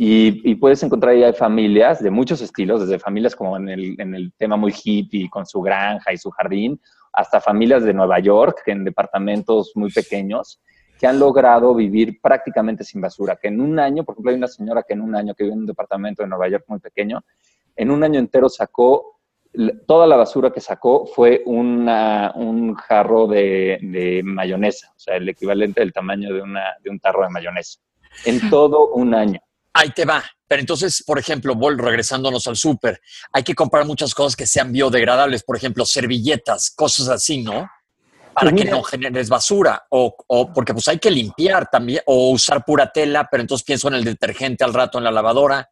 [0.01, 4.31] Y, puedes encontrar ahí familias de muchos estilos, desde familias como en el, en el
[4.37, 6.79] tema muy hippie, con su granja y su jardín,
[7.11, 10.61] hasta familias de Nueva York, en departamentos muy pequeños,
[10.97, 14.47] que han logrado vivir prácticamente sin basura, que en un año, por ejemplo, hay una
[14.47, 17.21] señora que en un año que vive en un departamento de Nueva York muy pequeño,
[17.75, 19.19] en un año entero sacó,
[19.85, 25.81] toda la basura que sacó fue una, un jarro de, mayonesa, o sea, el equivalente
[25.81, 27.81] del tamaño de, una, de un tarro de mayonesa,
[28.23, 29.41] en todo un año.
[29.73, 30.23] Ahí te va.
[30.47, 32.99] Pero entonces, por ejemplo, regresándonos al súper,
[33.31, 37.69] hay que comprar muchas cosas que sean biodegradables, por ejemplo, servilletas, cosas así, ¿no?
[38.33, 42.31] Para pues que no generes basura, o, o, porque pues hay que limpiar también, o
[42.31, 45.69] usar pura tela, pero entonces pienso en el detergente al rato en la lavadora.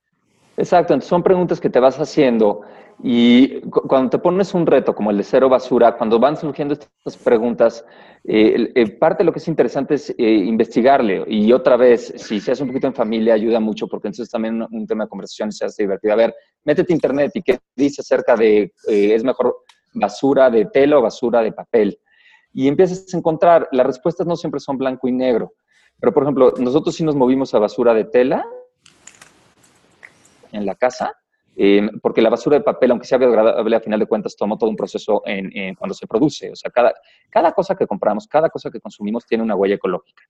[0.57, 2.62] Exacto, entonces son preguntas que te vas haciendo
[3.03, 7.15] y cuando te pones un reto como el de cero basura, cuando van surgiendo estas
[7.17, 7.86] preguntas,
[8.23, 11.23] eh, eh, parte de lo que es interesante es eh, investigarle.
[11.27, 14.65] Y otra vez, si se hace un poquito en familia, ayuda mucho porque entonces también
[14.71, 16.13] un, tema de conversación se hace divertido.
[16.13, 19.57] A ver, métete a internet y qué dice acerca de, ¿es mejor
[19.93, 21.99] basura de tela o basura de papel?
[22.51, 25.53] Y empiezas a encontrar, las respuestas no siempre son blanco y negro.
[25.99, 28.43] Pero, por ejemplo, nosotros sí nos movimos a basura de tela
[30.51, 31.15] en la casa
[31.60, 34.70] eh, porque la basura de papel, aunque sea biodegradable, a final de cuentas toma todo
[34.70, 36.52] un proceso en, cuando se produce.
[36.52, 36.93] O sea, cada,
[37.32, 40.22] cada cosa que compramos, cada cosa que consumimos tiene una huella ecológica.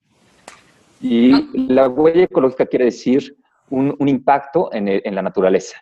[1.02, 3.36] Y la huella ecológica quiere decir
[3.68, 5.76] un, un impacto en, en, la naturaleza.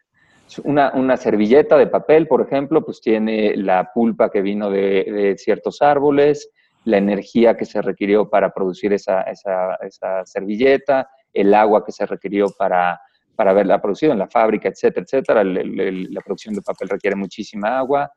[0.65, 5.39] Una, una, servilleta de papel, por ejemplo, pues tiene la pulpa que vino de, de
[5.39, 6.51] ciertos árboles,
[6.85, 12.05] la energía que se requirió para producir esa, esa, esa servilleta, el agua que se
[12.05, 13.01] requirió para
[13.37, 15.45] para verla producido en la fábrica, etcétera, etcétera.
[15.45, 18.11] la producción de papel requiere muchísima agua.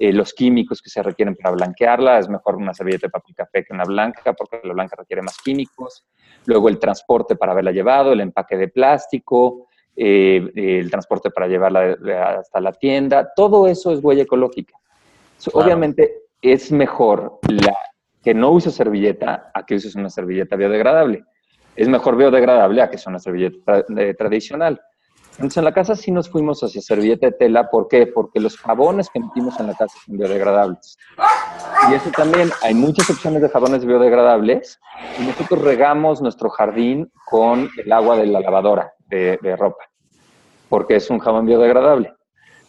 [0.00, 3.64] Eh, los químicos que se requieren para blanquearla, es mejor una servilleta de papel café
[3.64, 6.06] que una blanca, porque la blanca requiere más químicos.
[6.46, 11.96] Luego el transporte para haberla llevado, el empaque de plástico, eh, el transporte para llevarla
[12.38, 14.76] hasta la tienda, todo eso es huella ecológica.
[15.52, 17.76] Obviamente es mejor la,
[18.22, 21.24] que no uses servilleta a que uses una servilleta biodegradable
[21.78, 23.84] es mejor biodegradable a que sea una servilleta
[24.18, 24.80] tradicional.
[25.36, 27.70] Entonces, en la casa sí nos fuimos hacia servilleta de tela.
[27.70, 28.08] ¿Por qué?
[28.08, 30.98] Porque los jabones que metimos en la casa son biodegradables.
[31.88, 34.80] Y eso también, hay muchas opciones de jabones biodegradables.
[35.20, 39.84] Y nosotros regamos nuestro jardín con el agua de la lavadora de, ropa,
[40.68, 42.12] porque es un jabón biodegradable.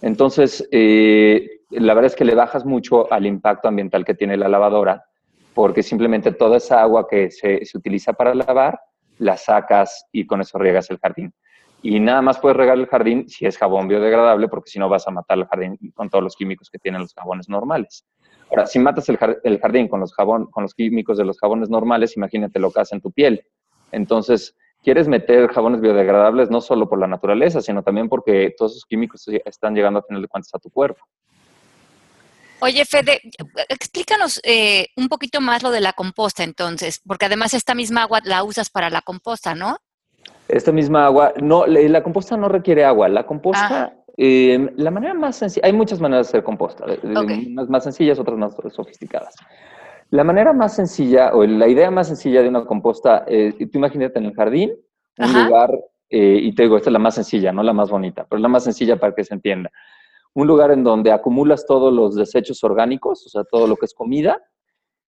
[0.04, 4.48] Entonces, eh, la verdad es que le bajas mucho al impacto ambiental que tiene la
[4.48, 5.04] lavadora,
[5.56, 8.80] porque simplemente toda esa agua que se, se utiliza para lavar
[9.20, 11.34] la sacas y con eso riegas el jardín.
[11.82, 15.08] Y nada más puedes regar el jardín si es jabón biodegradable, porque si no vas
[15.08, 18.06] a matar el jardín con todos los químicos que tienen los jabones normales.
[18.50, 19.18] Ahora, si matas el,
[19.60, 22.96] jardín con los, jabón, con los químicos de los jabones normales, imagínate lo que hace
[22.96, 23.46] en tu piel.
[23.92, 28.86] Entonces, quieres meter jabones biodegradables no solo por la naturaleza, sino también porque todos esos
[28.86, 31.06] químicos están llegando a final de cuentas a tu cuerpo.
[32.62, 33.22] Oye, Fede,
[33.70, 38.20] explícanos eh, un poquito más lo de la composta entonces, porque además esta misma agua
[38.24, 39.78] la usas para la composta, ¿no?
[40.48, 43.08] Esta misma agua, no, la composta no requiere agua.
[43.08, 47.84] La composta, em, la manera más sencilla, hay muchas maneras de hacer composta, unas más
[47.84, 49.36] sencillas, otras más sofisticadas.
[50.10, 54.20] La manera más sencilla, o la idea más sencilla de una composta, eh, tú imagínate
[54.20, 54.74] en el jardín,
[55.18, 55.72] un lugar,
[56.10, 58.48] eh, y te digo, esta es la más sencilla, no la más bonita, pero la
[58.48, 59.72] más sencilla para que se entienda
[60.34, 63.94] un lugar en donde acumulas todos los desechos orgánicos, o sea, todo lo que es
[63.94, 64.42] comida.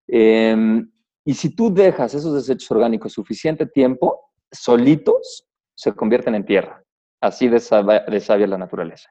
[0.08, 0.92] Em,
[1.24, 6.84] y si tú dejas esos desechos orgánicos suficiente tiempo, solitos se convierten en tierra.
[7.22, 9.10] Así de sabia, la naturaleza.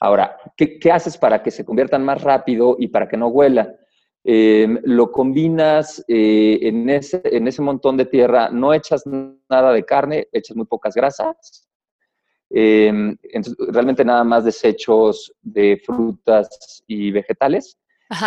[0.00, 3.74] Ahora, ¿qué, haces para que se conviertan más rápido y para que no huela?
[4.24, 10.56] Em, lo combinas eh, en ese montón de tierra, no echas nada de carne, echas
[10.56, 11.67] muy pocas grasas,
[12.50, 17.78] Em, entonces, realmente nada más desechos de frutas y vegetales.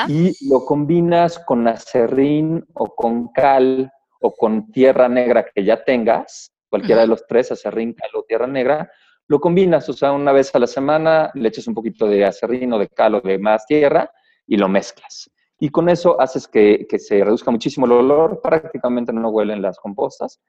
[0.07, 6.51] Y lo combinas con acerrín o con cal o con tierra negra que ya tengas,
[6.69, 8.91] cualquiera de los tres, acerrín, cal o tierra negra,
[9.27, 12.73] lo combinas, o sea, una vez a la semana le echas un poquito de acerrín
[12.73, 14.12] o de cal o de más tierra
[14.45, 15.31] y lo mezclas.
[15.60, 19.79] Y con eso haces que, que se reduzca muchísimo el olor, prácticamente no huelen las
[19.79, 20.39] compostas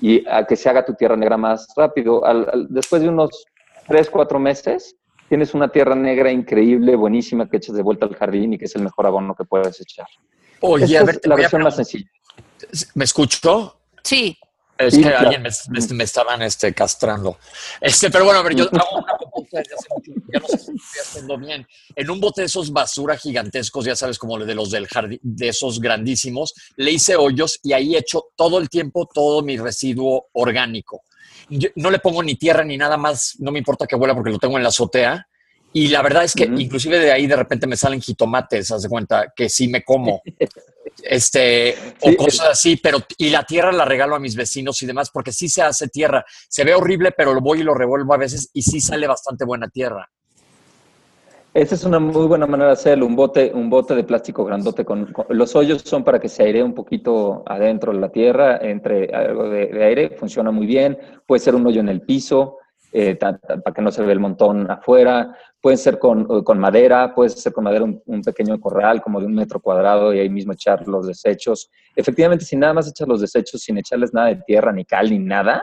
[0.00, 2.22] y a que se haga tu tierra negra más rápido.
[2.68, 3.46] después de unos
[3.88, 4.96] 3, 4 meses,
[5.28, 8.76] tienes una tierra negra increíble, buenísima, que echas de vuelta al jardín y que es
[8.76, 10.06] el mejor abono que puedes echar.
[10.60, 12.10] Oye, a ver, la versión más sencilla.
[12.94, 13.76] ¿Me escuchó?
[14.02, 14.36] Sí.
[14.78, 17.38] Es que alguien me, estaban este, castrando.
[17.80, 20.58] Este, pero bueno, a ver, yo hago una composta desde hace mucho ya no sé
[20.58, 21.66] si estoy haciendo bien.
[21.94, 25.48] En un bote de esos basura gigantescos, ya sabes, como de los del jardín, de
[25.48, 31.02] esos grandísimos, le hice hoyos y ahí echo todo el tiempo todo mi residuo orgánico.
[31.76, 34.38] no le pongo ni tierra ni nada más, no me importa que huela porque lo
[34.38, 35.26] tengo en la azotea.
[35.72, 38.88] Y la verdad es que inclusive de ahí de repente me salen jitomates, haz de
[38.88, 40.22] cuenta, que sí me como.
[41.08, 45.10] este, o cosas así, pero y la tierra la regalo a mis vecinos y demás,
[45.10, 46.24] porque sí se hace tierra.
[46.48, 49.44] Se ve horrible, pero lo voy y lo revuelvo a veces y sí sale bastante
[49.44, 50.08] buena tierra.
[51.56, 54.84] Esa es una muy buena manera de hacerlo, un bote, un bote de plástico grandote.
[54.84, 59.06] Con, los hoyos son para que se airee un poquito adentro de la tierra, entre
[59.06, 60.98] algo de, aire, funciona muy bien.
[61.26, 62.58] Puede ser un hoyo en el piso,
[62.92, 65.36] eh, para que no se vea el montón afuera.
[65.60, 66.26] Pueden ser con,
[66.58, 70.30] madera, puede ser con madera un, pequeño corral como de un metro cuadrado y ahí
[70.30, 71.70] mismo echar los desechos.
[71.94, 75.18] Efectivamente, si nada más echas los desechos sin echarles nada de tierra, ni cal, ni
[75.18, 75.62] nada,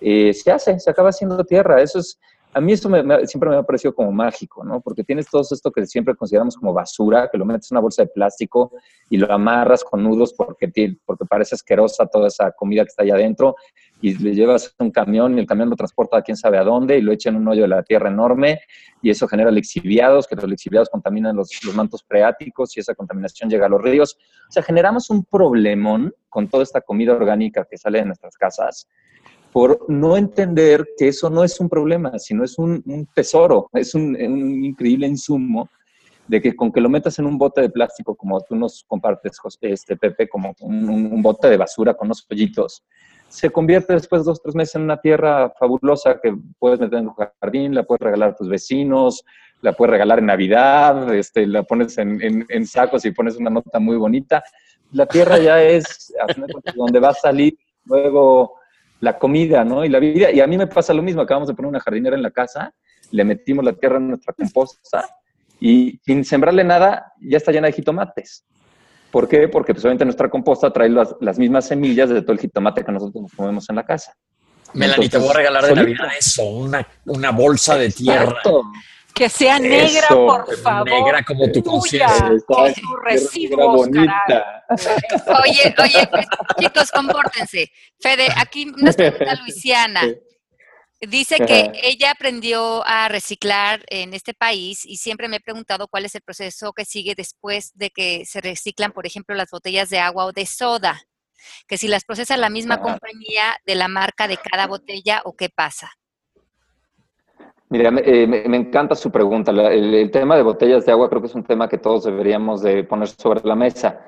[0.00, 1.82] eh, se hace, se acaba haciendo tierra.
[1.82, 2.18] Eso es,
[2.54, 2.88] a mí esto
[3.26, 4.80] siempre me ha parecido como mágico, ¿no?
[4.80, 8.02] Porque tienes todo esto que siempre consideramos como basura, que lo metes en una bolsa
[8.02, 8.72] de plástico
[9.10, 10.72] y lo amarras con nudos porque,
[11.04, 13.56] porque parece asquerosa toda esa comida que está allá adentro
[14.00, 16.98] y le llevas un camión y el camión lo transporta a quién sabe a dónde
[16.98, 18.60] y lo echa en un hoyo de la tierra enorme
[19.00, 23.66] y eso genera lixiviados, que los lixiviados contaminan los, mantos freáticos y esa contaminación llega
[23.66, 24.18] a los ríos.
[24.48, 28.88] O sea, generamos un problemón con toda esta comida orgánica que sale de nuestras casas
[29.52, 34.14] por no entender que eso no es un problema, sino es un, tesoro, es un,
[34.62, 35.70] increíble insumo
[36.28, 39.38] de que con que lo metas en un bote de plástico, como tú nos compartes,
[39.62, 42.84] este, Pepe, como un, bote de basura con unos pollitos,
[43.28, 47.06] se convierte después de dos tres meses en una tierra fabulosa que puedes meter en
[47.06, 49.24] tu jardín, la puedes regalar a tus vecinos,
[49.62, 53.78] la puedes regalar en Navidad, este, la pones en, en sacos y pones una nota
[53.78, 54.42] muy bonita.
[54.92, 56.14] La tierra ya es
[56.74, 58.58] donde va a salir luego
[59.00, 59.84] la comida, ¿no?
[59.84, 60.30] Y la vida.
[60.30, 61.22] Y a mí me pasa lo mismo.
[61.22, 62.74] Acabamos de poner una jardinera en la casa,
[63.10, 65.08] le metimos la tierra en nuestra composta
[65.60, 68.44] y sin sembrarle nada ya está llena de jitomates.
[69.10, 69.48] ¿Por qué?
[69.48, 73.22] Porque pues, obviamente nuestra composta trae las, mismas semillas de todo el jitomate que nosotros
[73.22, 74.14] nos comemos en la casa.
[74.74, 78.40] Melanie, te voy a regalar de Navidad eso, una, una bolsa de tierra.
[79.14, 80.90] Que sea negra, por favor.
[80.90, 82.32] Negra como tu conciencia.
[82.46, 83.80] Tu recibo.
[83.80, 86.10] Oye, oye,
[86.60, 87.70] chicos, compórtense.
[87.98, 90.02] Fede, aquí nos pregunta Luisiana.
[91.00, 96.06] Dice que ella aprendió a reciclar en este país y siempre me he preguntado cuál
[96.06, 99.98] es el proceso que sigue después de que se reciclan, por ejemplo, las botellas de
[99.98, 101.02] agua o de soda.
[101.68, 105.50] Que si las procesa la misma compañía de la marca de cada botella o qué
[105.50, 105.90] pasa.
[107.68, 109.50] Mira, eh, me, encanta su pregunta.
[109.50, 112.84] el, tema de botellas de agua creo que es un tema que todos deberíamos de
[112.84, 114.00] poner sobre la mesa.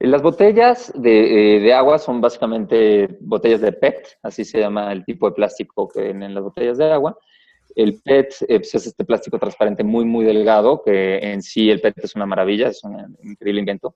[0.00, 5.04] Eh, las botellas de, eh, agua son básicamente botellas de PET, así se llama el
[5.04, 7.18] tipo de plástico que en las botellas de agua.
[7.74, 11.98] El PET pues, es este plástico transparente muy, muy delgado, que en sí el PET
[11.98, 13.94] es una maravilla, es un increíble invento.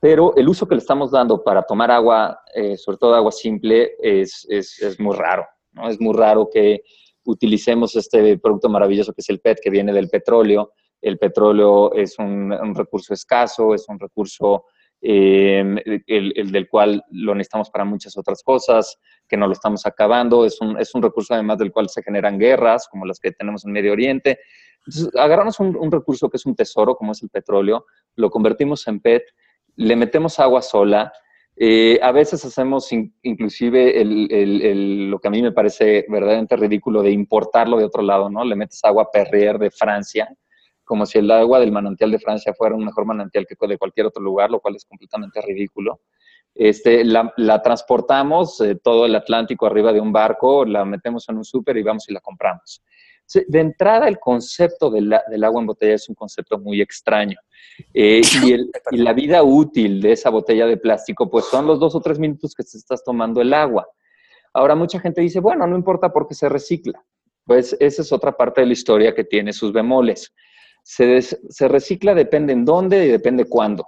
[0.00, 2.38] Pero el uso que le estamos dando para tomar agua,
[2.76, 5.44] sobre todo agua simple, es, es, es muy raro.
[5.72, 5.88] ¿no?
[5.88, 6.82] Es muy raro que
[7.28, 10.72] utilicemos este producto maravilloso que es el PET, que viene del petróleo.
[11.00, 14.64] El petróleo es un, recurso escaso, es un recurso
[15.00, 20.44] em, el, del cual lo necesitamos para muchas otras cosas, que no lo estamos acabando.
[20.44, 23.64] Es un, es un recurso además del cual se generan guerras, como las que tenemos
[23.64, 24.38] en Medio Oriente.
[24.86, 29.00] Entonces, agarramos un, recurso que es un tesoro, como es el petróleo, lo convertimos en
[29.00, 29.22] PET,
[29.76, 31.12] le metemos agua sola,
[31.56, 32.88] eh, a veces hacemos
[33.22, 38.44] inclusive lo que a mí me parece verdaderamente ridículo de importarlo de otro lado, ¿no?
[38.44, 40.28] Le metes agua Perrier de Francia,
[40.88, 44.06] como si el agua del manantial de Francia fuera un mejor manantial que de cualquier
[44.06, 46.00] otro lugar, lo cual es completamente ridículo.
[46.54, 51.44] Este, la, transportamos eh, todo el Atlántico arriba de un barco, la metemos en un
[51.44, 52.82] súper y vamos y la compramos.
[53.46, 55.12] De entrada, el concepto del
[55.44, 57.38] agua en botella es un concepto muy extraño.
[57.92, 58.22] Eh,
[58.90, 62.18] y, la vida útil de esa botella de plástico, pues son los dos o tres
[62.18, 63.86] minutos que te estás tomando el agua.
[64.54, 67.04] Ahora, mucha gente dice, bueno, no importa porque se recicla.
[67.44, 70.34] Pues esa es otra parte de la historia que tiene sus bemoles.
[70.90, 73.86] Se, recicla depende en dónde y depende cuándo.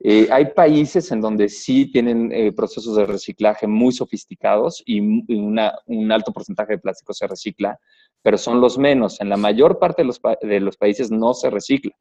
[0.00, 6.12] Eh, hay países en donde sí tienen eh, procesos de reciclaje muy sofisticados y, un
[6.12, 7.78] alto porcentaje de plástico se recicla,
[8.22, 9.20] pero son los menos.
[9.20, 11.94] En la mayor parte de los, de los países no se recicla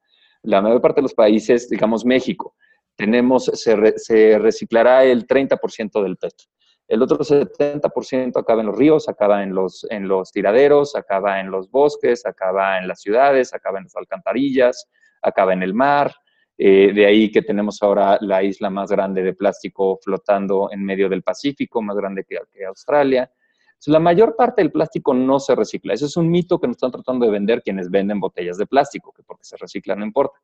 [0.43, 2.55] la mayor parte de los países, digamos México,
[2.95, 6.33] tenemos, se, reciclará el 30% del PET.
[6.87, 11.49] El otro 70% acaba en los ríos, acaba en los, en los tiraderos, acaba en
[11.49, 14.89] los bosques, acaba en las ciudades, acaba en las alcantarillas,
[15.21, 16.13] acaba en el mar.
[16.57, 21.09] Eh, de ahí que tenemos ahora la isla más grande de plástico flotando en medio
[21.09, 23.31] del Pacífico, más grande que, que Australia.
[23.87, 25.93] La mayor parte del plástico no se recicla.
[25.93, 29.11] Eso es un mito que nos están tratando de vender quienes venden botellas de plástico,
[29.11, 30.39] que porque se recicla no importa.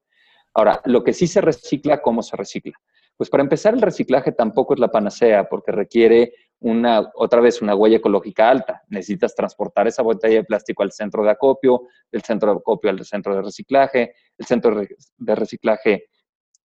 [0.53, 2.73] Ahora, lo que sí se recicla, ¿cómo se recicla?
[3.19, 7.75] Pues para empezar, el reciclaje tampoco es la panacea porque requiere una, otra vez, una
[7.75, 8.81] huella ecológica alta.
[8.87, 13.03] Necesitas transportar esa botella de plástico al centro de acopio, del centro de acopio al
[13.03, 14.73] centro de reciclaje, el centro
[15.17, 16.05] de reciclaje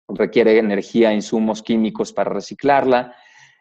[0.07, 3.17] requiere energía, insumos químicos para reciclarla.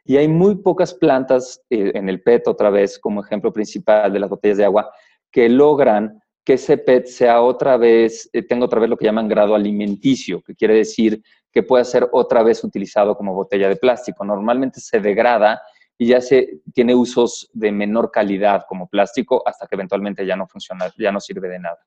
[0.05, 4.19] Y hay muy pocas plantas eh, en el PET, otra vez, como ejemplo principal de
[4.19, 4.91] las botellas de agua,
[5.31, 9.27] que logran que ese PET sea otra vez, eh, tenga otra vez lo que llaman
[9.27, 14.25] grado alimenticio, que quiere decir que pueda ser otra vez utilizado como botella de plástico.
[14.25, 15.61] Normalmente se degrada
[15.97, 20.47] y ya se tiene usos de menor calidad como plástico hasta que eventualmente ya no
[20.47, 21.79] funciona, ya no sirve de nada.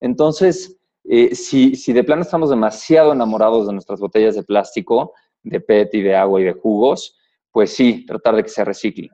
[0.00, 5.60] Entonces, eh, si, si de plano estamos demasiado enamorados de nuestras botellas de plástico, de
[5.60, 7.16] PET y de agua y de jugos,
[7.50, 9.10] pues sí, tratar de que se reciclen.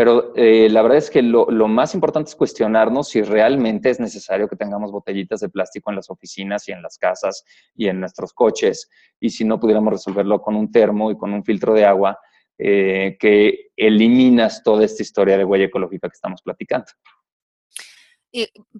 [0.00, 4.48] Pero eh, la verdad es que lo, más importante es cuestionarnos si realmente es necesario
[4.48, 8.32] que tengamos botellitas de plástico en las oficinas y en las casas y en nuestros
[8.32, 8.88] coches.
[9.20, 12.18] Y si no pudiéramos resolverlo con un termo y con un filtro de agua
[12.56, 16.86] eh, que eliminas toda esta historia de huella ecológica que estamos platicando.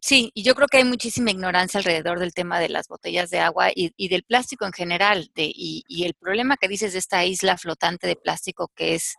[0.00, 3.40] sí, y yo creo que hay muchísima ignorancia alrededor del tema de las botellas de
[3.40, 5.30] agua y, del plástico en general.
[5.37, 9.16] y, el problema que dices de esta isla flotante de plástico que es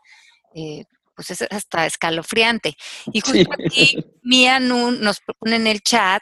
[0.56, 2.76] eh, pues es hasta escalofriante.
[3.14, 6.22] Y justo aquí Mia nos pone en el chat,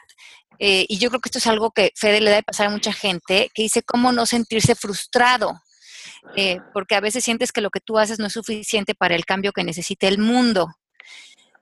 [0.58, 2.92] eh, y yo creo que esto es algo que Fede le debe pasar a mucha
[2.92, 5.58] gente, que dice cómo no sentirse frustrado,
[6.36, 9.24] eh, porque a veces sientes que lo que tú haces no es suficiente para el
[9.24, 10.68] cambio que necesita el mundo.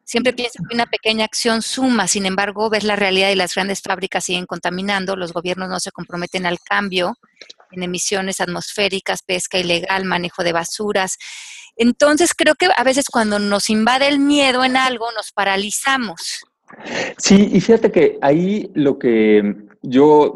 [0.05, 3.83] Siempre piensas que una pequeña acción suma, sin embargo, ves la realidad y las grandes
[3.83, 7.15] fábricas siguen contaminando, los gobiernos no se comprometen al cambio
[7.71, 11.19] en emisiones atmosféricas, pesca ilegal, manejo de basuras.
[11.79, 16.45] Entonces creo que a veces cuando nos invade el miedo en algo, nos paralizamos.
[17.17, 20.35] Sí, y fíjate que ahí lo que yo,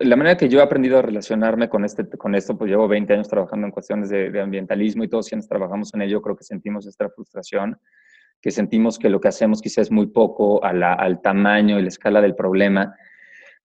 [0.00, 3.12] la manera que yo he aprendido a relacionarme con, este, con esto, pues llevo 20
[3.12, 6.86] años trabajando en cuestiones de, ambientalismo y todos quienes trabajamos en ello, creo que sentimos
[6.86, 7.78] esta frustración,
[8.40, 12.20] que sentimos que lo que hacemos quizás es muy poco al tamaño y la escala
[12.20, 12.94] del problema.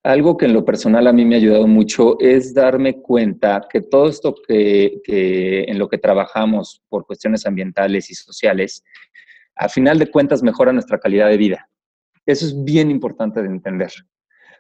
[0.08, 3.82] Algo que en lo personal a mí me ha ayudado mucho es darme cuenta que
[3.82, 8.86] todo esto que, en lo que trabajamos por cuestiones ambientales y sociales,
[9.54, 11.70] a final de cuentas mejora nuestra calidad de vida.
[12.26, 13.92] Eso es bien importante de entender.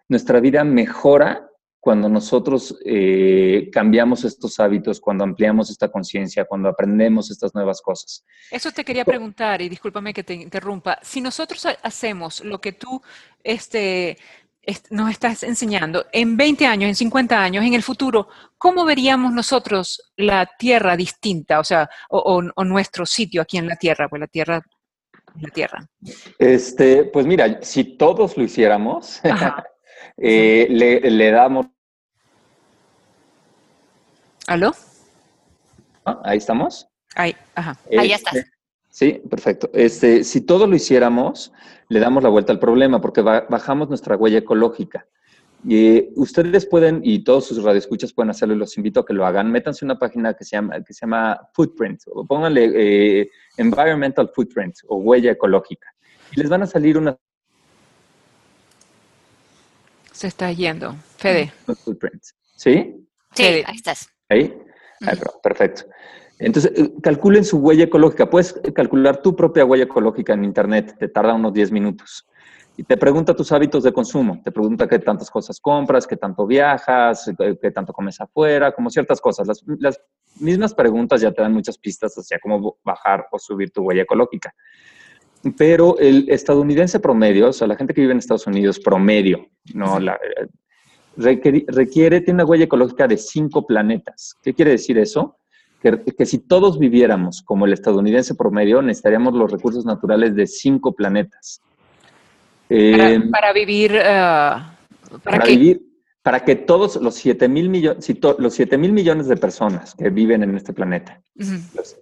[0.09, 7.31] Nuestra vida mejora cuando nosotros eh, cambiamos estos hábitos, cuando ampliamos esta conciencia, cuando aprendemos
[7.31, 8.25] estas nuevas cosas.
[8.51, 10.99] Eso te quería preguntar, y discúlpame que te interrumpa.
[11.01, 13.01] Si nosotros hacemos lo que tú
[13.41, 14.17] este,
[14.89, 18.27] nos estás enseñando, en 20 años, en 50 años, en el futuro,
[18.57, 21.59] ¿cómo veríamos nosotros la Tierra distinta?
[21.59, 24.61] O sea, o, nuestro sitio aquí en la Tierra, pues la Tierra
[25.39, 25.87] la Tierra.
[26.39, 29.21] Este, pues mira, si todos lo hiciéramos,
[30.17, 31.67] eh, le, damos.
[34.47, 34.73] ¿Aló?
[36.05, 36.87] Ah, ahí estamos.
[37.15, 37.77] Ahí, ajá.
[37.97, 38.35] Ahí ya estás.
[38.97, 39.69] Sí, perfecto.
[39.73, 41.53] Este, si todos lo hiciéramos,
[41.87, 45.05] le damos la vuelta al problema porque bajamos nuestra huella ecológica.
[45.63, 49.23] Y ustedes pueden, y todos sus radioescuchas pueden hacerlo, y los invito a que lo
[49.23, 49.51] hagan.
[49.51, 54.77] Métanse una página que se llama, que se llama Footprint, o pónganle eh, Environmental Footprint
[54.87, 55.93] o huella ecológica.
[56.35, 57.17] Y les van a salir unas.
[60.11, 60.95] Se está yendo.
[61.17, 61.53] Fede.
[61.85, 62.23] Footprint.
[62.55, 62.95] ¿Sí?
[63.35, 64.09] Sí, ahí estás.
[64.27, 64.57] Ahí.
[65.43, 65.83] perfecto.
[66.39, 68.29] Entonces, eh, calculen su huella ecológica.
[68.29, 70.95] Puedes calcular tu propia huella ecológica en Internet.
[70.99, 72.27] Te tarda unos 10 minutos.
[72.79, 74.39] Y te pregunta tus hábitos de consumo.
[74.43, 79.19] Te pregunta qué tantas cosas compras, qué tanto viajas, qué, tanto comes afuera, como ciertas
[79.19, 79.47] cosas.
[79.79, 79.99] Las,
[80.39, 84.53] mismas preguntas ya te dan muchas pistas hacia cómo bajar o subir tu huella ecológica.
[85.57, 89.99] Pero el estadounidense promedio, o sea, la gente que vive en Estados Unidos promedio, no
[89.99, 90.47] la, eh,
[91.17, 94.35] requiere, tiene una huella ecológica de cinco planetas.
[94.43, 95.37] ¿Qué quiere decir eso?
[95.81, 101.61] Que, si todos viviéramos como el estadounidense promedio, necesitaríamos los recursos naturales de cinco planetas.
[102.67, 103.91] para, eh, vivir...
[103.91, 105.81] Uh, ¿para, vivir,
[106.21, 108.05] para que todos los 7 mil millones,
[108.37, 111.21] los 7 mil millones de personas que viven en este planeta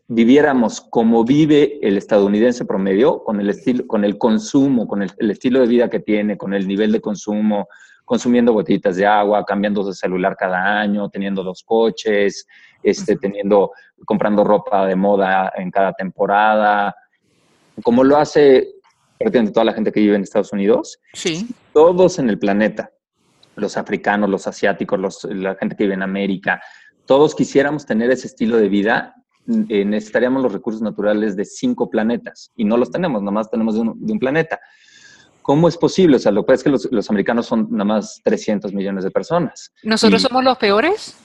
[0.07, 5.59] viviéramos como vive el estadounidense promedio, con el estilo, con el consumo, con el, estilo
[5.59, 7.67] de vida que tiene, con el nivel de consumo,
[8.05, 12.47] consumiendo botellitas de agua, cambiando de celular cada año, teniendo dos coches,
[12.85, 13.71] este, teniendo,
[14.05, 16.95] comprando ropa de moda en cada temporada,
[17.83, 18.75] como lo hace
[19.17, 20.99] prácticamente toda la gente que vive en Estados Unidos.
[21.13, 21.47] Sí.
[21.73, 22.91] Todos en el planeta,
[23.55, 26.61] los africanos, los asiáticos, los, la gente que vive en América,
[27.05, 29.15] todos quisiéramos tener ese estilo de vida,
[29.69, 33.81] eh, necesitaríamos los recursos naturales de cinco planetas y no los tenemos, nomás tenemos de
[33.81, 34.59] un, planeta.
[35.41, 36.15] ¿Cómo es posible?
[36.15, 39.03] O sea, lo que pasa es que los, los, americanos son nada más 300 millones
[39.03, 39.71] de personas.
[39.83, 41.15] ¿Nosotros somos los peores?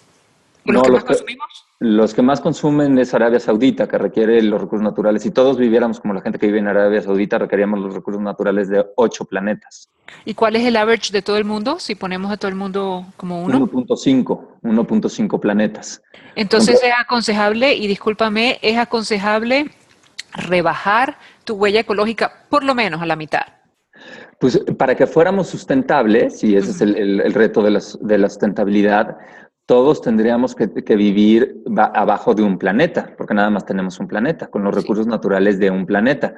[0.65, 1.67] No, los consumimos?
[1.83, 5.23] Los que más consumen es Arabia Saudita, que requiere los recursos naturales.
[5.23, 8.69] Si todos viviéramos como la gente que vive en Arabia Saudita, requeríamos los recursos naturales
[8.69, 9.89] de ocho planetas.
[10.27, 11.79] ¿Y cuál es el average de todo el mundo?
[11.79, 13.67] Si ponemos a todo el mundo como uno.
[13.67, 16.03] 1.5, 1.5 planetas.
[16.35, 19.71] Entonces es aconsejable, y discúlpame, es aconsejable
[20.35, 23.43] rebajar tu huella ecológica por lo menos a la mitad.
[24.39, 29.17] Pues para que fuéramos sustentables, y ese es el, reto de, de la sustentabilidad,
[29.71, 30.66] todos tendríamos que,
[30.97, 35.61] vivir abajo de un planeta, porque nada más tenemos un planeta, con los recursos naturales
[35.61, 36.35] de un planeta.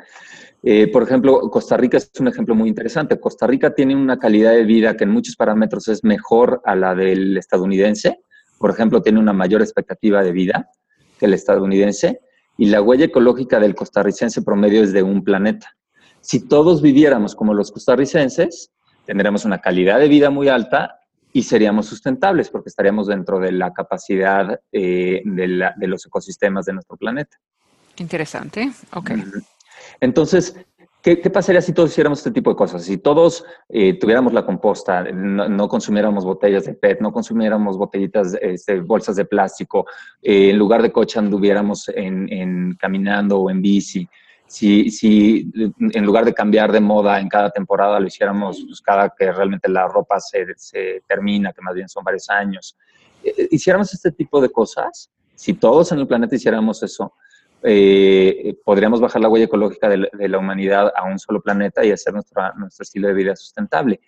[0.62, 3.18] Eh, por ejemplo, Costa Rica es un ejemplo muy interesante.
[3.18, 6.94] Costa Rica tiene una calidad de vida que en muchos parámetros es mejor a la
[6.94, 8.18] del estadounidense.
[8.58, 10.68] Por ejemplo, tiene una mayor expectativa de vida
[11.18, 12.20] que el estadounidense.
[12.58, 15.74] Y la huella ecológica del costarricense promedio es de un planeta.
[16.20, 18.72] Si todos viviéramos como los costarricenses,
[19.06, 20.98] tendríamos una calidad de vida muy alta
[21.32, 26.96] y seríamos sustentables porque estaríamos dentro de la capacidad eh, de, los ecosistemas de nuestro
[26.96, 27.38] planeta.
[27.96, 29.12] Interesante, ok.
[30.00, 30.56] Entonces,
[31.02, 32.84] ¿qué, pasaría si todos hiciéramos este tipo de cosas?
[32.84, 38.80] Si todos eh, tuviéramos la composta, no, consumiéramos botellas de PET, no consumiéramos botellitas, este,
[38.80, 39.86] bolsas de plástico,
[40.20, 44.08] eh, en lugar de coche anduviéramos en caminando o en bici,
[44.52, 49.08] si, si en lugar de cambiar de moda en cada temporada lo hiciéramos pues, cada
[49.08, 52.76] que realmente la ropa se, se, termina, que más bien son varios años,
[53.24, 57.14] eh, eh, hiciéramos este tipo de cosas, si todos en el planeta hiciéramos eso,
[57.62, 62.12] eh, podríamos bajar la huella ecológica de, la humanidad a un solo planeta y hacer
[62.12, 64.00] nuestro, nuestro estilo de vida sustentable.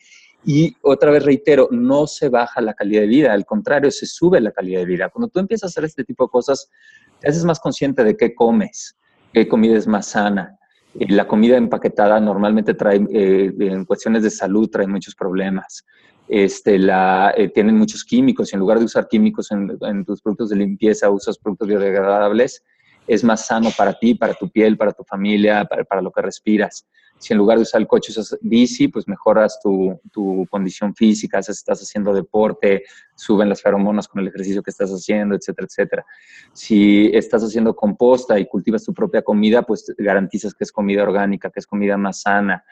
[0.45, 4.43] Y otra vez reitero, no se baja la calidad de vida, al contrario, se sube
[4.43, 5.09] la calidad de vida.
[5.09, 6.71] Cuando tú empiezas a hacer este tipo de cosas,
[7.19, 8.95] te haces más consciente de qué comes,
[9.35, 10.57] qué comida es más sana.
[10.95, 15.85] La comida empaquetada normalmente trae, eh, en cuestiones de salud, trae muchos problemas.
[16.29, 20.51] Este, la, eh, tienen muchos químicos y en lugar de usar químicos en, tus productos
[20.51, 22.65] de limpieza, usas productos biodegradables,
[23.07, 26.87] es más sano para ti, para tu piel, para tu familia, para lo que respiras
[27.25, 31.43] si en lugar de usar el coche usas bici, pues mejoras tu, tu condición física,
[31.43, 32.83] si estás haciendo deporte,
[33.15, 36.07] suben las feromonas con el ejercicio que estás haciendo, etcétera, etcétera.
[36.53, 41.49] Si estás haciendo composta y cultivas tu propia comida, pues garantizas que es comida orgánica,
[41.49, 42.63] que es comida más sana.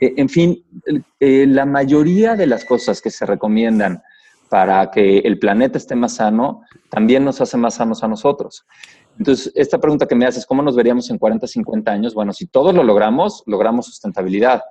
[0.00, 0.64] E, en fin,
[1.20, 4.02] eh, la mayoría de las cosas que se recomiendan
[4.48, 8.64] para que el planeta esté más sano, también nos hace más sanos a nosotros.
[9.18, 12.14] Entonces, esta pregunta que me haces, ¿cómo nos veríamos en 40, 50 años?
[12.14, 14.62] Bueno, si todos lo logramos, logramos sustentabilidad,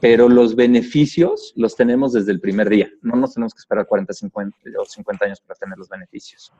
[0.00, 2.88] pero los beneficios los tenemos desde el primer día.
[3.02, 6.50] No nos tenemos que esperar 40, 50 o 50 años para tener los beneficios.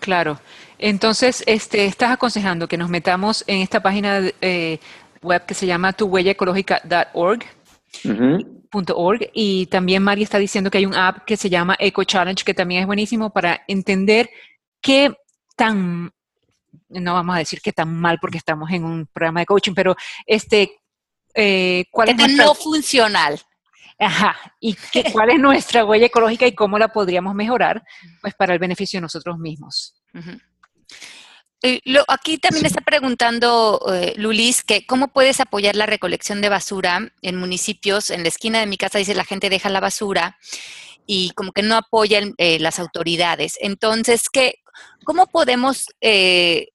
[0.00, 0.40] Claro.
[0.78, 4.78] Entonces, este, estás aconsejando que nos metamos en esta página eh,
[5.22, 7.44] web que se llama tuhuellaecológica.org.
[8.94, 12.44] .org y también María está diciendo que hay un app que se llama Eco Challenge
[12.44, 14.28] que también es buenísimo para entender
[14.82, 15.14] qué
[15.56, 16.12] tan
[16.88, 19.96] no vamos a decir que tan mal porque estamos en un programa de coaching, pero
[20.26, 20.80] este,
[21.34, 23.40] eh, ¿cuál es no funcional?
[23.98, 24.76] Ajá, y
[25.12, 27.82] cuál es nuestra huella ecológica y cómo la podríamos mejorar,
[28.20, 29.96] pues para el beneficio de nosotros mismos.
[31.62, 37.12] Eh, aquí también está preguntando eh, Lulis que cómo puedes apoyar la recolección de basura
[37.22, 38.10] en municipios.
[38.10, 40.38] En la esquina de mi casa dice la gente deja la basura
[41.06, 43.56] y como que no apoyan eh, las autoridades.
[43.60, 44.56] Entonces, ¿qué,
[45.04, 46.68] ¿cómo podemos eh,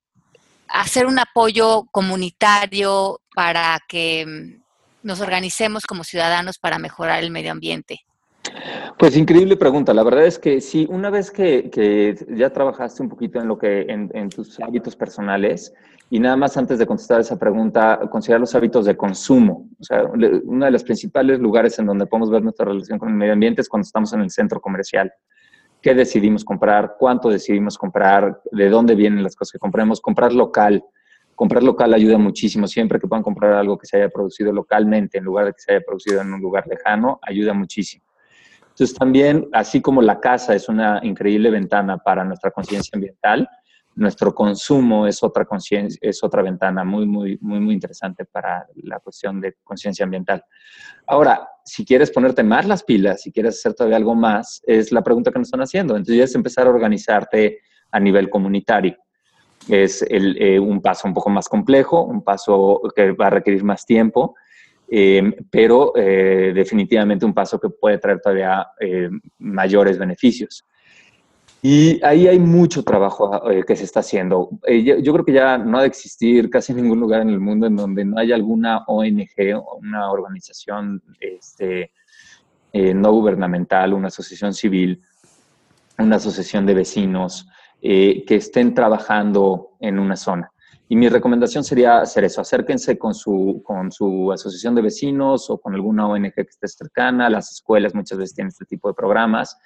[0.67, 4.61] hacer un apoyo comunitario para que mm,
[5.03, 7.99] nos organicemos como ciudadanos para mejorar el medio ambiente?
[8.97, 9.93] Pues increíble pregunta.
[9.93, 13.85] La verdad es que sí, una vez que, ya trabajaste un poquito en lo que
[13.87, 15.73] en, tus hábitos personales
[16.13, 19.69] y nada más antes de contestar esa pregunta, considerar los hábitos de consumo.
[19.79, 23.15] O sea, uno de los principales lugares en donde podemos ver nuestra relación con el
[23.15, 25.09] medio ambiente es cuando estamos en el centro comercial
[25.81, 30.83] qué decidimos comprar, cuánto decidimos comprar, de dónde vienen las cosas que compremos, comprar local.
[31.33, 32.67] Comprar local ayuda muchísimo.
[32.67, 35.71] Siempre que puedan comprar algo que se haya producido localmente en lugar de que se
[35.71, 38.03] haya producido en un lugar lejano, ayuda muchísimo.
[38.63, 43.47] Entonces también, así como la casa es una increíble ventana para nuestra conciencia ambiental,
[43.95, 48.99] nuestro consumo es otra conciencia, es otra ventana muy, muy, muy, muy interesante para la
[48.99, 50.43] cuestión de conciencia ambiental.
[51.07, 55.03] Ahora, si quieres ponerte más las pilas, si quieres hacer todavía algo más, es la
[55.03, 55.95] pregunta que nos están haciendo.
[55.95, 57.59] Entonces, es empezar a organizarte
[57.91, 58.95] a nivel comunitario.
[59.67, 63.85] Es eh, un paso un poco más complejo, un paso que va a requerir más
[63.85, 64.35] tiempo,
[64.89, 68.65] eh, pero eh, definitivamente un paso que puede traer todavía
[69.37, 70.65] mayores beneficios.
[71.63, 74.49] Y ahí hay mucho trabajo eh, que se está haciendo.
[74.65, 77.67] Eh, yo, creo que ya no ha de existir casi ningún lugar en el mundo
[77.67, 81.91] en donde no haya alguna ONG o una organización este,
[82.73, 85.01] eh, no gubernamental, una asociación civil,
[85.99, 87.47] una asociación de vecinos,
[87.81, 90.51] que estén trabajando en una zona.
[90.87, 95.57] Y mi recomendación sería hacer eso, acérquense con su, con su asociación de vecinos o
[95.57, 99.57] con alguna ONG que esté cercana, las escuelas muchas veces tienen este tipo de programas,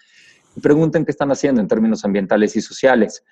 [0.55, 3.23] y pregunten qué están haciendo en términos ambientales y sociales.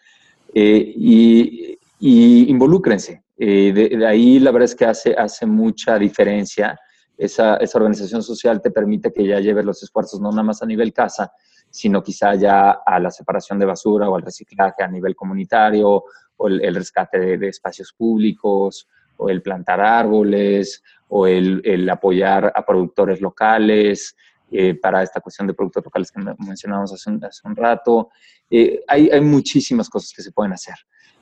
[0.53, 3.23] Eh, y, y, involúcrense.
[3.37, 6.79] Eh, de, ahí la verdad es que hace, hace mucha diferencia.
[7.17, 10.65] Esa, esa organización social te permite que ya lleves los esfuerzos no nada más a
[10.65, 11.31] nivel casa,
[11.69, 16.03] sino quizá ya a la separación de basura o al reciclaje a nivel comunitario,
[16.37, 23.21] o el, rescate de, espacios públicos, o el plantar árboles, o el, apoyar a productores
[23.21, 24.15] locales
[24.53, 28.09] eh, para esta cuestión de productos locales que mencionábamos hace un, hace un rato.
[28.49, 30.75] Eh, hay, hay muchísimas cosas que se pueden hacer.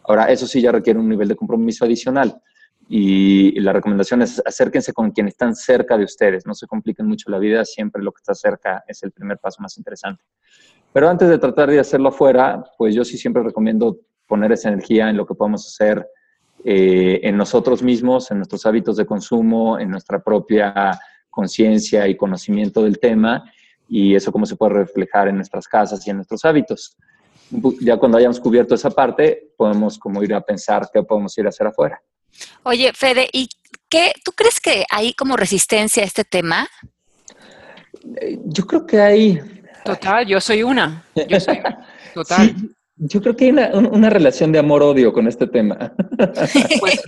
[0.04, 2.42] Ahora, eso sí ya requiere un nivel de compromiso adicional.
[2.90, 7.32] Y la recomendación es acérquense con quienes están cerca de ustedes, no se compliquen mucho
[7.32, 10.26] la vida, siempre lo que está cerca es el primer paso más interesante.
[10.92, 15.10] Pero antes de tratar de hacerlo afuera, pues yo sí siempre recomiendo poner esa energía
[15.10, 16.06] en lo que podemos hacer
[16.66, 21.00] eh, en nosotros mismos, en nuestros hábitos de consumo, en nuestra propia
[21.32, 23.52] conciencia y conocimiento del tema,
[23.90, 26.96] y eso cómo se puede reflejar en nuestras casas y en nuestros hábitos.
[27.82, 31.50] Ya cuando hayamos cubierto esa parte, podemos como ir a pensar qué podemos ir a
[31.50, 32.02] hacer afuera.
[32.64, 33.50] Oye, Fede, ¿y
[33.90, 36.68] qué, tú crees que hay como resistencia a este tema?
[38.22, 39.42] Eh, yo creo que hay...
[39.84, 41.04] Total, yo soy una.
[41.28, 41.60] Yo soy
[42.14, 42.56] Total.
[42.96, 45.94] yo creo que hay una, relación de amor-odio con este tema.
[46.80, 47.02] Pues,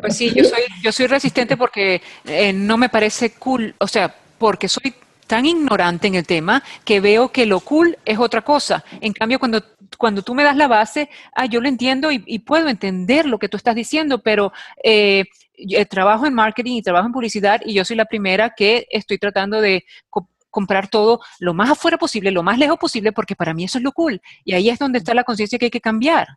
[0.00, 4.14] pues, sí, yo soy, yo soy resistente porque eh, no me parece cool, o sea,
[4.38, 4.94] porque soy
[5.26, 8.84] tan ignorante en el tema que veo que lo cool es otra cosa.
[9.00, 9.62] En cambio, cuando,
[9.98, 13.48] cuando tú me das la base, ah, yo lo entiendo y, puedo entender lo que
[13.48, 15.24] tú estás diciendo, pero eh,
[15.56, 19.18] eh, trabajo en marketing y trabajo en publicidad y yo soy la primera que estoy
[19.18, 19.84] tratando de
[20.50, 23.84] comprar todo lo más afuera posible, lo más lejos posible, porque para mí eso es
[23.84, 24.20] lo cool.
[24.44, 26.28] Y ahí es donde está la conciencia que hay que cambiar.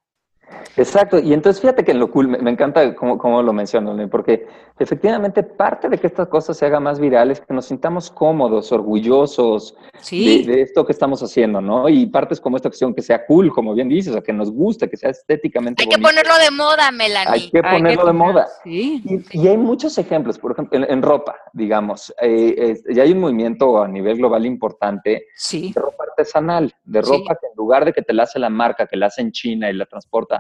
[0.78, 4.46] Exacto, y entonces fíjate que en lo cool, me, encanta cómo, lo mencionan, porque
[4.78, 9.76] efectivamente parte de que estas cosas se haga más virales, que nos sintamos cómodos, orgullosos
[10.12, 11.90] de, esto que estamos haciendo, ¿no?
[11.90, 14.88] Y partes como esta cuestión que sea cool, como bien dices, o que nos guste,
[14.88, 17.34] que sea estéticamente Hay que ponerlo de moda, Melanie.
[17.34, 18.48] Hay que ponerlo de moda.
[18.64, 23.82] Sí, y, hay muchos ejemplos, por ejemplo, en, ropa, digamos, eh, ya hay un movimiento
[23.82, 25.72] a nivel global importante sí.
[25.74, 28.86] de ropa artesanal, de ropa que en lugar de que te la hace la marca,
[28.86, 30.37] que la hace en China y la transporta,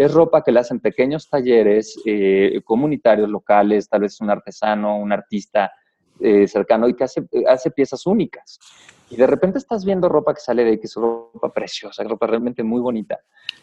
[0.00, 5.12] es ropa que la hacen pequeños talleres eh, comunitarios locales, tal vez un artesano, un
[5.12, 5.70] artista
[6.18, 8.58] eh, cercano y que hace, piezas únicas.
[9.10, 12.62] Y de repente estás viendo ropa que sale de que es ropa preciosa, ropa realmente
[12.62, 13.18] muy bonita,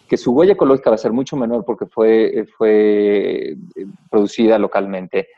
[0.07, 3.57] que su huella ecológica va a ser mucho menor porque fue, fue eh,
[4.11, 5.29] producida localmente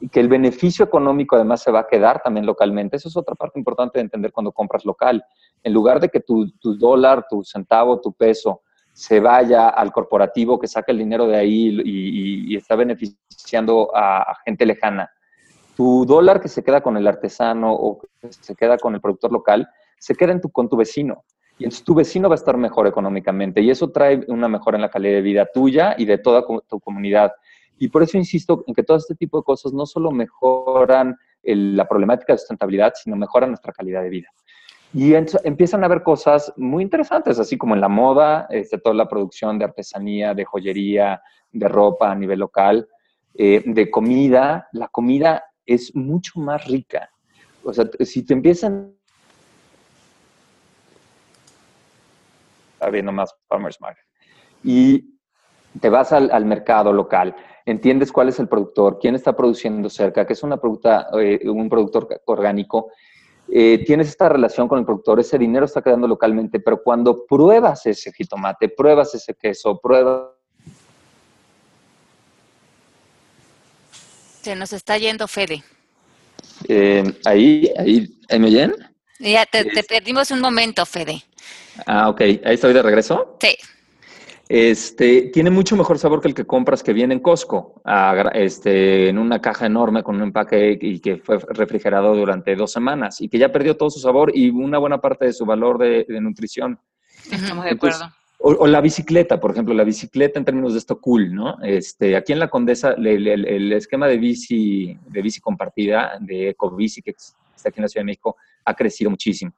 [0.00, 2.96] y que el beneficio económico además se va a quedar también localmente.
[2.96, 5.22] Eso es otra parte importante de entender cuando compras local.
[5.62, 8.62] En lugar de que tu, tu dólar, tu centavo, tu peso
[8.96, 14.64] se vaya al corporativo que saca el dinero de ahí y, está beneficiando a, gente
[14.64, 15.10] lejana.
[15.76, 19.32] Tu dólar que se queda con el artesano o que se queda con el productor
[19.32, 19.68] local,
[19.98, 21.24] se queda con tu vecino.
[21.58, 24.82] Y entonces tu vecino va a estar mejor económicamente y eso trae una mejora en
[24.82, 27.32] la calidad de vida tuya y de toda tu comunidad.
[27.78, 31.86] Y por eso insisto en que todo este tipo de cosas no solo mejoran la
[31.86, 34.28] problemática de sustentabilidad, sino mejoran nuestra calidad de vida.
[34.92, 39.08] Y empiezan a haber cosas muy interesantes, así como en la moda, este, toda la
[39.08, 41.20] producción de artesanía, de joyería,
[41.52, 42.88] de ropa a nivel local,
[43.34, 44.68] eh, de comida.
[44.72, 47.10] La comida es mucho más rica.
[47.64, 48.94] O sea, si te empiezan
[52.80, 54.04] habiendo más farmers market
[54.62, 55.16] y
[55.80, 57.34] te vas al, al, mercado local,
[57.66, 61.68] entiendes cuál es el productor, quién está produciendo cerca, que es una producta, eh, un
[61.68, 62.92] productor orgánico
[63.48, 67.86] eh, tienes esta relación con el productor, ese dinero está quedando localmente, pero cuando pruebas
[67.86, 70.30] ese jitomate, pruebas ese queso, pruebas...
[74.42, 75.62] Se nos está yendo Fede.
[76.68, 78.74] Eh, ahí, ahí, ¿me oyen?
[79.18, 81.22] Ya, te, te perdimos un momento, Fede.
[81.84, 82.20] Ah, ok.
[82.20, 83.36] ¿Ahí estoy de regreso?
[83.40, 83.56] Sí.
[84.48, 87.82] Este, tiene mucho mejor sabor que el que compras que viene en Costco,
[88.32, 93.20] este, en una caja enorme con un empaque y que fue refrigerado durante dos semanas
[93.20, 96.06] y que ya perdió todo su sabor y una buena parte de su valor de,
[96.20, 96.78] nutrición.
[97.30, 98.08] Estamos de acuerdo.
[98.38, 101.60] o, la bicicleta, por ejemplo, la bicicleta en términos de esto cool, ¿no?
[101.64, 107.10] Este, aquí en la Condesa, el, esquema de bici, de bici compartida, de ecobici, que
[107.10, 109.52] está aquí en la Ciudad de México, ha crecido muchísimo.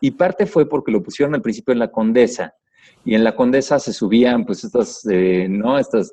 [0.00, 2.54] Y parte fue porque lo pusieron al principio en la Condesa
[3.04, 5.78] y en la Condesa se subían pues estas, eh, ¿no?
[5.78, 6.12] Estas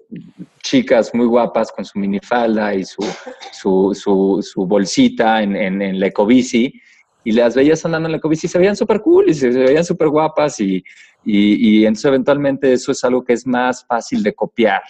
[0.63, 3.05] chicas muy guapas con su minifalda y su,
[3.51, 6.81] su, su, bolsita en, en, la ecobici
[7.23, 9.83] y las veías andando en la COVID y se veían súper cool y se veían
[9.83, 10.83] súper guapas y,
[11.25, 14.81] y, y, entonces eventualmente eso es algo que es más fácil de copiar.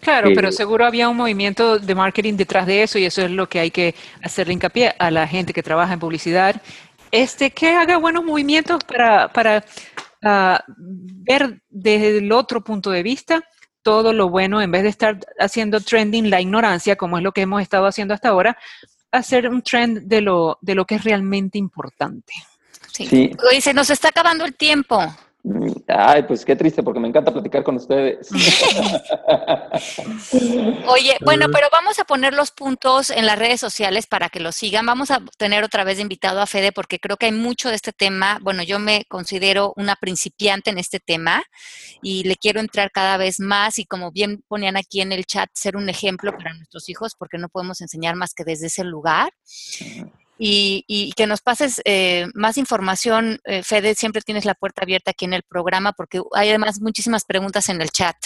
[0.00, 3.48] Claro, pero seguro había un movimiento de marketing detrás de eso y eso es lo
[3.48, 6.60] que hay que hacerle hincapié a la gente que trabaja en publicidad.
[7.12, 9.64] Este, que haga buenos movimientos para, para
[10.26, 13.42] uh, ver desde el otro punto de vista
[13.82, 17.42] todo lo bueno, en vez de estar haciendo trending la ignorancia, como es lo que
[17.42, 18.58] hemos estado haciendo hasta ahora,
[19.12, 22.32] hacer un trend de lo, de lo que es realmente importante.
[22.92, 23.06] Sí.
[23.06, 23.60] sí.
[23.60, 24.98] se nos está acabando el tiempo.
[25.86, 28.28] Ay, pues qué triste, porque me encanta platicar con ustedes.
[30.88, 34.56] Oye, bueno, pero vamos a poner los puntos en las redes sociales para que los
[34.56, 34.84] sigan.
[34.86, 37.76] Vamos a tener otra vez de invitado a Fede, porque creo que hay mucho de
[37.76, 38.40] este tema.
[38.42, 41.44] Bueno, yo me considero una principiante en este tema
[42.02, 45.48] y le quiero entrar cada vez más y como bien ponían aquí en el chat,
[45.54, 49.30] ser un ejemplo para nuestros hijos, porque no podemos enseñar más que desde ese lugar
[50.38, 53.38] y, que nos pases eh, más información.
[53.44, 57.24] Eh, Fede, siempre tienes la puerta abierta aquí en el programa porque hay además muchísimas
[57.24, 58.16] preguntas en el chat.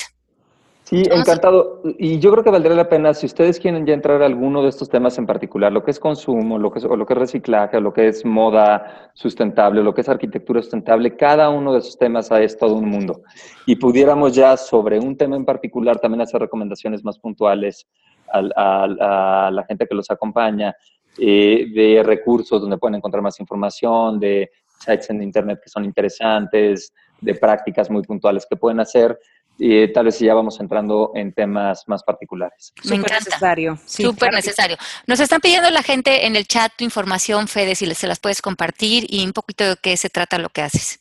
[0.84, 1.82] Sí, encantado.
[1.98, 4.70] Y yo creo que valdría la pena, si ustedes quieren ya entrar a alguno de
[4.70, 7.18] estos temas en particular, lo que es consumo, lo que es, o lo que es
[7.18, 11.96] reciclaje, lo que es moda sustentable, lo que es arquitectura sustentable, cada uno de esos
[11.96, 13.22] temas es todo un mundo.
[13.66, 17.86] Y pudiéramos ya sobre un tema en particular también hacer recomendaciones más puntuales
[18.32, 20.74] a la gente que los acompaña
[21.18, 26.92] eh, de recursos donde pueden encontrar más información, de sites en Internet que son interesantes,
[27.20, 29.18] de prácticas muy puntuales que pueden hacer.
[29.58, 32.72] Y tal vez si ya vamos entrando en temas más particulares.
[32.88, 33.18] Me encanta.
[33.18, 33.78] necesario.
[33.84, 34.78] Súper necesario.
[35.06, 38.40] Nos están pidiendo la gente en el chat tu información, Fede, si se las puedes
[38.40, 41.00] compartir y un poquito de qué se trata lo que haces.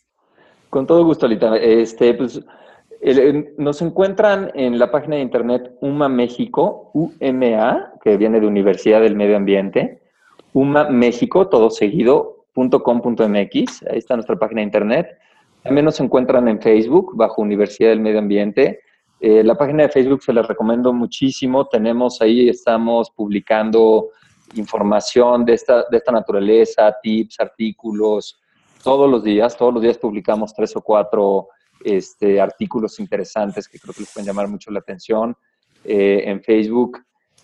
[0.68, 1.56] Con todo gusto, Alita.
[1.56, 2.42] Este, pues,
[3.56, 9.16] nos encuentran en la página de internet UMA México, UMA, que viene de Universidad del
[9.16, 9.99] Medio Ambiente,
[10.52, 15.18] UMA México, todo seguido, .com.mx, ahí está nuestra página de internet.
[15.62, 18.80] También nos encuentran en Facebook, bajo Universidad del Medio Ambiente.
[19.20, 21.66] Eh, la página de Facebook se les recomiendo muchísimo.
[21.66, 24.08] Tenemos ahí, estamos publicando
[24.54, 28.40] información de esta, de esta naturaleza, tips, artículos,
[28.82, 29.56] todos los días.
[29.56, 31.48] Todos los días publicamos tres o cuatro
[31.84, 35.36] este, artículos interesantes que creo que les pueden llamar mucho la atención
[35.84, 36.98] eh, en Facebook.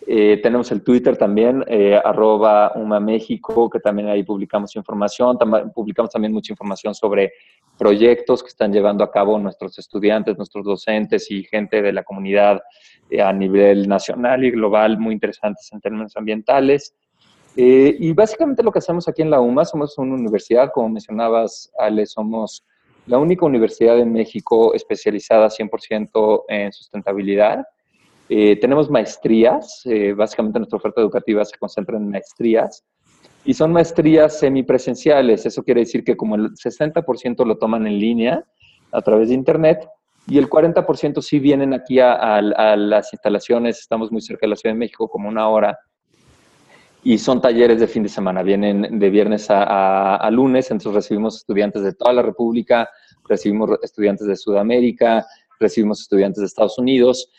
[0.09, 5.37] Eh, tenemos el Twitter también, eh, arroba UMA que también ahí publicamos información.
[5.75, 7.33] publicamos también mucha información sobre
[7.77, 12.61] proyectos que están llevando a cabo nuestros estudiantes, nuestros docentes y gente de la comunidad
[13.11, 16.95] eh, a nivel nacional y global, muy interesantes en términos ambientales.
[17.57, 22.05] y básicamente lo que hacemos aquí en la UMA, somos una universidad, como mencionabas, Ale,
[22.05, 22.65] somos
[23.07, 27.65] la única universidad en México especializada 100% en sustentabilidad.
[28.29, 32.85] Eh, tenemos maestrías, eh, básicamente nuestra oferta educativa se concentra en maestrías
[33.45, 35.47] y son maestrías semipresenciales.
[35.47, 38.45] Eso quiere decir que como el 60% lo toman en línea
[38.91, 39.89] a través de Internet
[40.27, 43.79] y el 40% sí vienen aquí a, las instalaciones.
[43.79, 45.79] Estamos muy cerca de la Ciudad de México, como una hora.
[47.05, 51.37] Y son talleres de fin de semana, vienen de viernes a, a lunes, entonces recibimos
[51.37, 52.89] estudiantes de toda la República,
[53.29, 55.25] recibimos estudiantes de Sudamérica,
[55.61, 57.31] recibimos estudiantes de Estados Unidos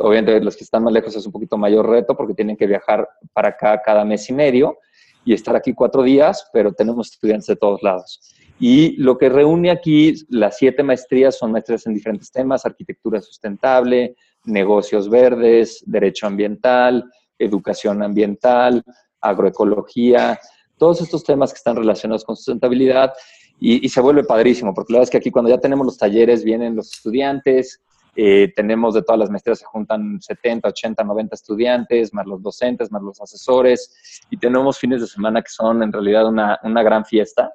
[0.00, 3.08] obviamente los que están más lejos es un poquito mayor reto porque tienen que viajar
[3.32, 4.78] para acá cada mes y medio
[5.24, 8.20] y estar aquí cuatro días, pero tenemos estudiantes de todos lados.
[8.58, 14.16] Y lo que reúne aquí las siete maestrías son maestrías en diferentes temas, arquitectura sustentable,
[14.44, 17.04] negocios verdes, derecho ambiental,
[17.38, 18.82] educación ambiental,
[19.20, 20.38] agroecología,
[20.78, 23.12] todos estos temas que están relacionados con sustentabilidad
[23.58, 25.96] y, y, se vuelve padrísimo, porque la verdad es que aquí cuando ya tenemos los
[25.96, 27.82] talleres vienen los estudiantes,
[28.18, 32.90] eh, tenemos de todas las maestrías, se juntan 70, 80, 90 estudiantes, más los docentes,
[32.90, 37.04] más los asesores, y tenemos fines de semana que son en realidad una, una gran
[37.04, 37.52] fiesta,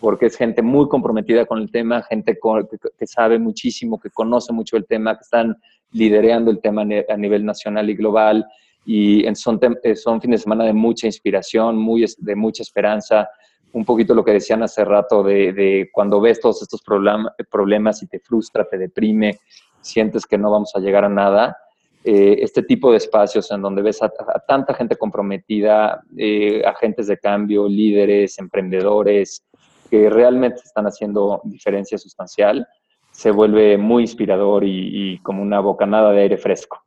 [0.00, 2.36] porque es gente muy comprometida con el tema, gente
[2.98, 5.56] que, sabe muchísimo, que conoce mucho el tema, que están
[5.92, 8.44] liderando el tema a nivel nacional y global,
[8.84, 13.28] y son, eh, son fines de semana de mucha inspiración, muy, de mucha esperanza,
[13.72, 18.08] un poquito lo que decían hace rato de, de cuando ves todos estos problemas y
[18.08, 19.38] te frustra, te deprime,
[19.80, 21.56] sientes que no vamos a llegar a nada,
[22.02, 24.10] eh, este tipo de espacios en donde ves a,
[24.48, 29.44] tanta gente comprometida, eh, agentes de cambio, líderes, emprendedores,
[29.90, 32.66] que realmente están haciendo diferencia sustancial,
[33.10, 36.82] se vuelve muy inspirador y, como una bocanada de aire fresco.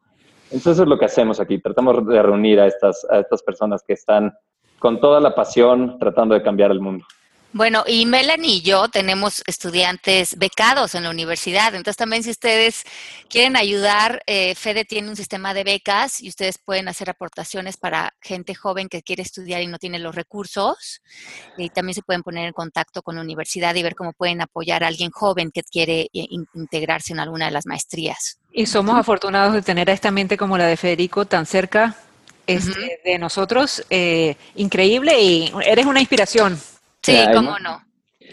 [0.45, 3.93] Entonces es lo que hacemos aquí, tratamos de reunir a estas, a estas personas que
[3.93, 4.33] están
[4.79, 7.05] con toda la pasión tratando de cambiar el mundo.
[7.53, 12.83] Bueno, y Melanie y yo tenemos estudiantes becados en la universidad, entonces también si ustedes
[13.29, 18.15] quieren ayudar, eh, Fede tiene un sistema de becas y ustedes pueden hacer aportaciones para
[18.21, 21.03] gente joven que quiere estudiar y no tiene los recursos.
[21.55, 24.83] Y también se pueden poner en contacto con la universidad y ver cómo pueden apoyar
[24.83, 28.39] a alguien joven que quiere eh, integrarse en alguna de las maestrías.
[28.51, 31.97] Y somos afortunados de tener a esta mente como la de Federico tan cerca
[32.47, 33.85] este, de nosotros.
[33.91, 36.59] Eh, increíble y eres una inspiración.
[37.03, 37.81] Sí, cómo no.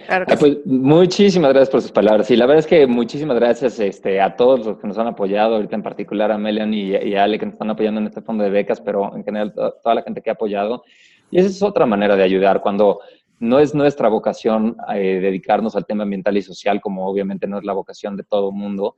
[0.08, 2.30] Ah, pues, muchísimas gracias por sus palabras.
[2.30, 5.56] Y la verdad es que muchísimas gracias este, a todos los que nos han apoyado,
[5.56, 8.42] ahorita en particular a Melian y, a Ale que nos están apoyando en este fondo
[8.42, 10.84] de becas, pero en general toda la gente que ha apoyado.
[11.30, 13.00] Y esa es otra manera de ayudar cuando
[13.38, 17.64] no es nuestra vocación eh, dedicarnos al tema ambiental y social, como obviamente no es
[17.64, 18.96] la vocación de todo mundo,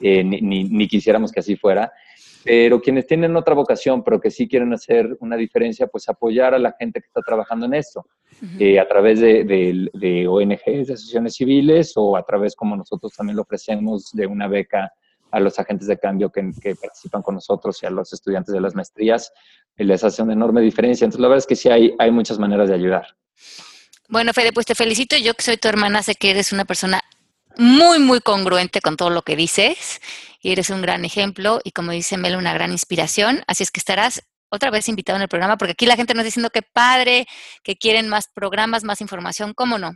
[0.00, 1.92] eh, ni, ni, quisiéramos que así fuera.
[2.44, 6.58] Pero quienes tienen otra vocación, pero que sí quieren hacer una diferencia, pues apoyar a
[6.58, 8.06] la gente que está trabajando en esto,
[8.58, 13.36] eh, a través de, de, ONGs, de asociaciones civiles o a través, como nosotros también
[13.36, 14.92] lo ofrecemos, de una beca
[15.30, 18.60] a los agentes de cambio que, que participan con nosotros y a los estudiantes de
[18.60, 19.32] las maestrías,
[19.76, 21.04] eh, les hace una enorme diferencia.
[21.04, 23.06] Entonces, la verdad es que sí hay, hay muchas maneras de ayudar.
[24.08, 25.16] Bueno, Fede, pues te felicito.
[25.16, 27.00] Yo que soy tu hermana, sé que eres una persona
[27.56, 30.00] muy, muy congruente con todo lo que dices
[30.40, 33.42] y eres un gran ejemplo y como dice Mel, una gran inspiración.
[33.46, 36.20] Así es que estarás otra vez invitado en el programa porque aquí la gente nos
[36.20, 37.26] está diciendo que padre,
[37.62, 39.92] que quieren más programas, más información, ¿cómo no?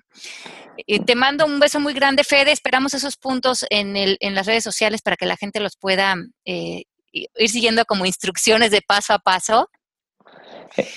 [0.87, 2.53] Y te mando un beso muy grande, Fede.
[2.53, 6.17] Esperamos esos puntos en, el, en las redes sociales para que la gente los pueda
[6.45, 9.69] eh, ir siguiendo como instrucciones de paso a paso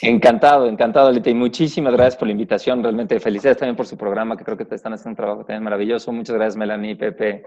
[0.01, 2.84] Encantado, encantado, Lita, y muchísimas gracias por la invitación.
[2.84, 5.63] Realmente felicidades también por su programa, que creo que te están haciendo un trabajo también
[5.63, 6.11] maravilloso.
[6.11, 7.43] Muchas gracias, Melanie, Pepe,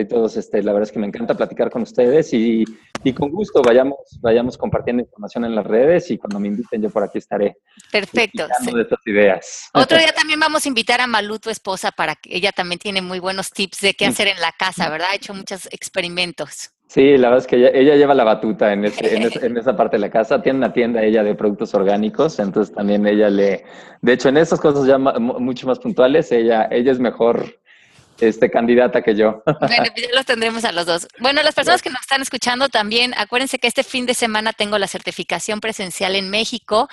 [0.00, 0.36] y todos.
[0.36, 2.64] Este, la verdad es que me encanta platicar con ustedes y,
[3.04, 6.90] y, con gusto vayamos, vayamos compartiendo información en las redes y cuando me inviten yo
[6.90, 7.56] por aquí estaré.
[7.90, 8.46] Perfecto.
[8.46, 9.68] de estas ideas.
[9.74, 13.02] Otro día también vamos a invitar a Malu, tu esposa, para que ella también tiene
[13.02, 15.08] muy buenos tips de qué hacer en la casa, ¿verdad?
[15.12, 16.70] Ha hecho muchos experimentos.
[16.92, 20.10] Sí, la verdad es que ella, lleva la batuta en, en, esa parte de la
[20.10, 20.42] casa.
[20.42, 23.64] Tiene una tienda ella de productos orgánicos, entonces también ella le...
[24.02, 27.58] De hecho, en esas cosas ya mucho más puntuales, ella, ella es mejor
[28.20, 29.42] este, candidata que yo.
[29.46, 31.08] Bueno, pues ya los tendremos a los dos.
[31.18, 34.76] Bueno, las personas que nos están escuchando también, acuérdense que este fin de semana tengo
[34.76, 36.90] la certificación presencial en México.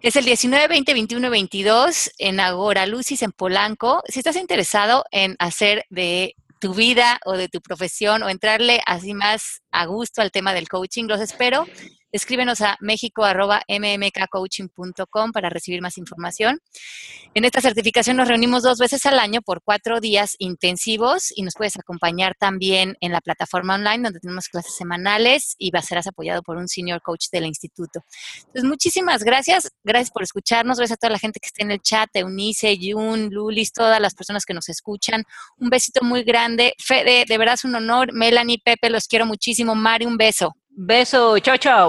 [0.00, 4.02] Es el 19, 20, 21, 22 en Agora Lucis, en Polanco.
[4.08, 9.14] Si estás interesado en hacer de tu vida o de tu profesión o entrarle así
[9.14, 11.04] más a gusto al tema del coaching.
[11.04, 11.66] Los espero
[12.12, 16.60] escríbenos a mexico.mmkcoaching.com para recibir más información.
[17.34, 21.52] En esta certificación nos reunimos dos veces al año por cuatro días intensivos y nos
[21.54, 25.98] puedes acompañar también en la plataforma online donde tenemos clases semanales y va a ser
[26.06, 28.04] apoyado por un senior coach del instituto.
[28.38, 29.70] Entonces, muchísimas gracias.
[29.82, 30.78] Gracias por escucharnos.
[30.78, 34.14] Gracias a toda la gente que está en el chat, Eunice, Jun, Lulis, todas las
[34.14, 35.24] personas que nos escuchan.
[35.58, 36.74] Un besito muy grande.
[36.78, 38.12] Fede, de verdad es un honor.
[38.12, 39.74] Melanie, Pepe, los quiero muchísimo.
[39.74, 40.54] Mari, un beso.
[40.70, 41.38] Beso.
[41.40, 41.88] Chao, chao.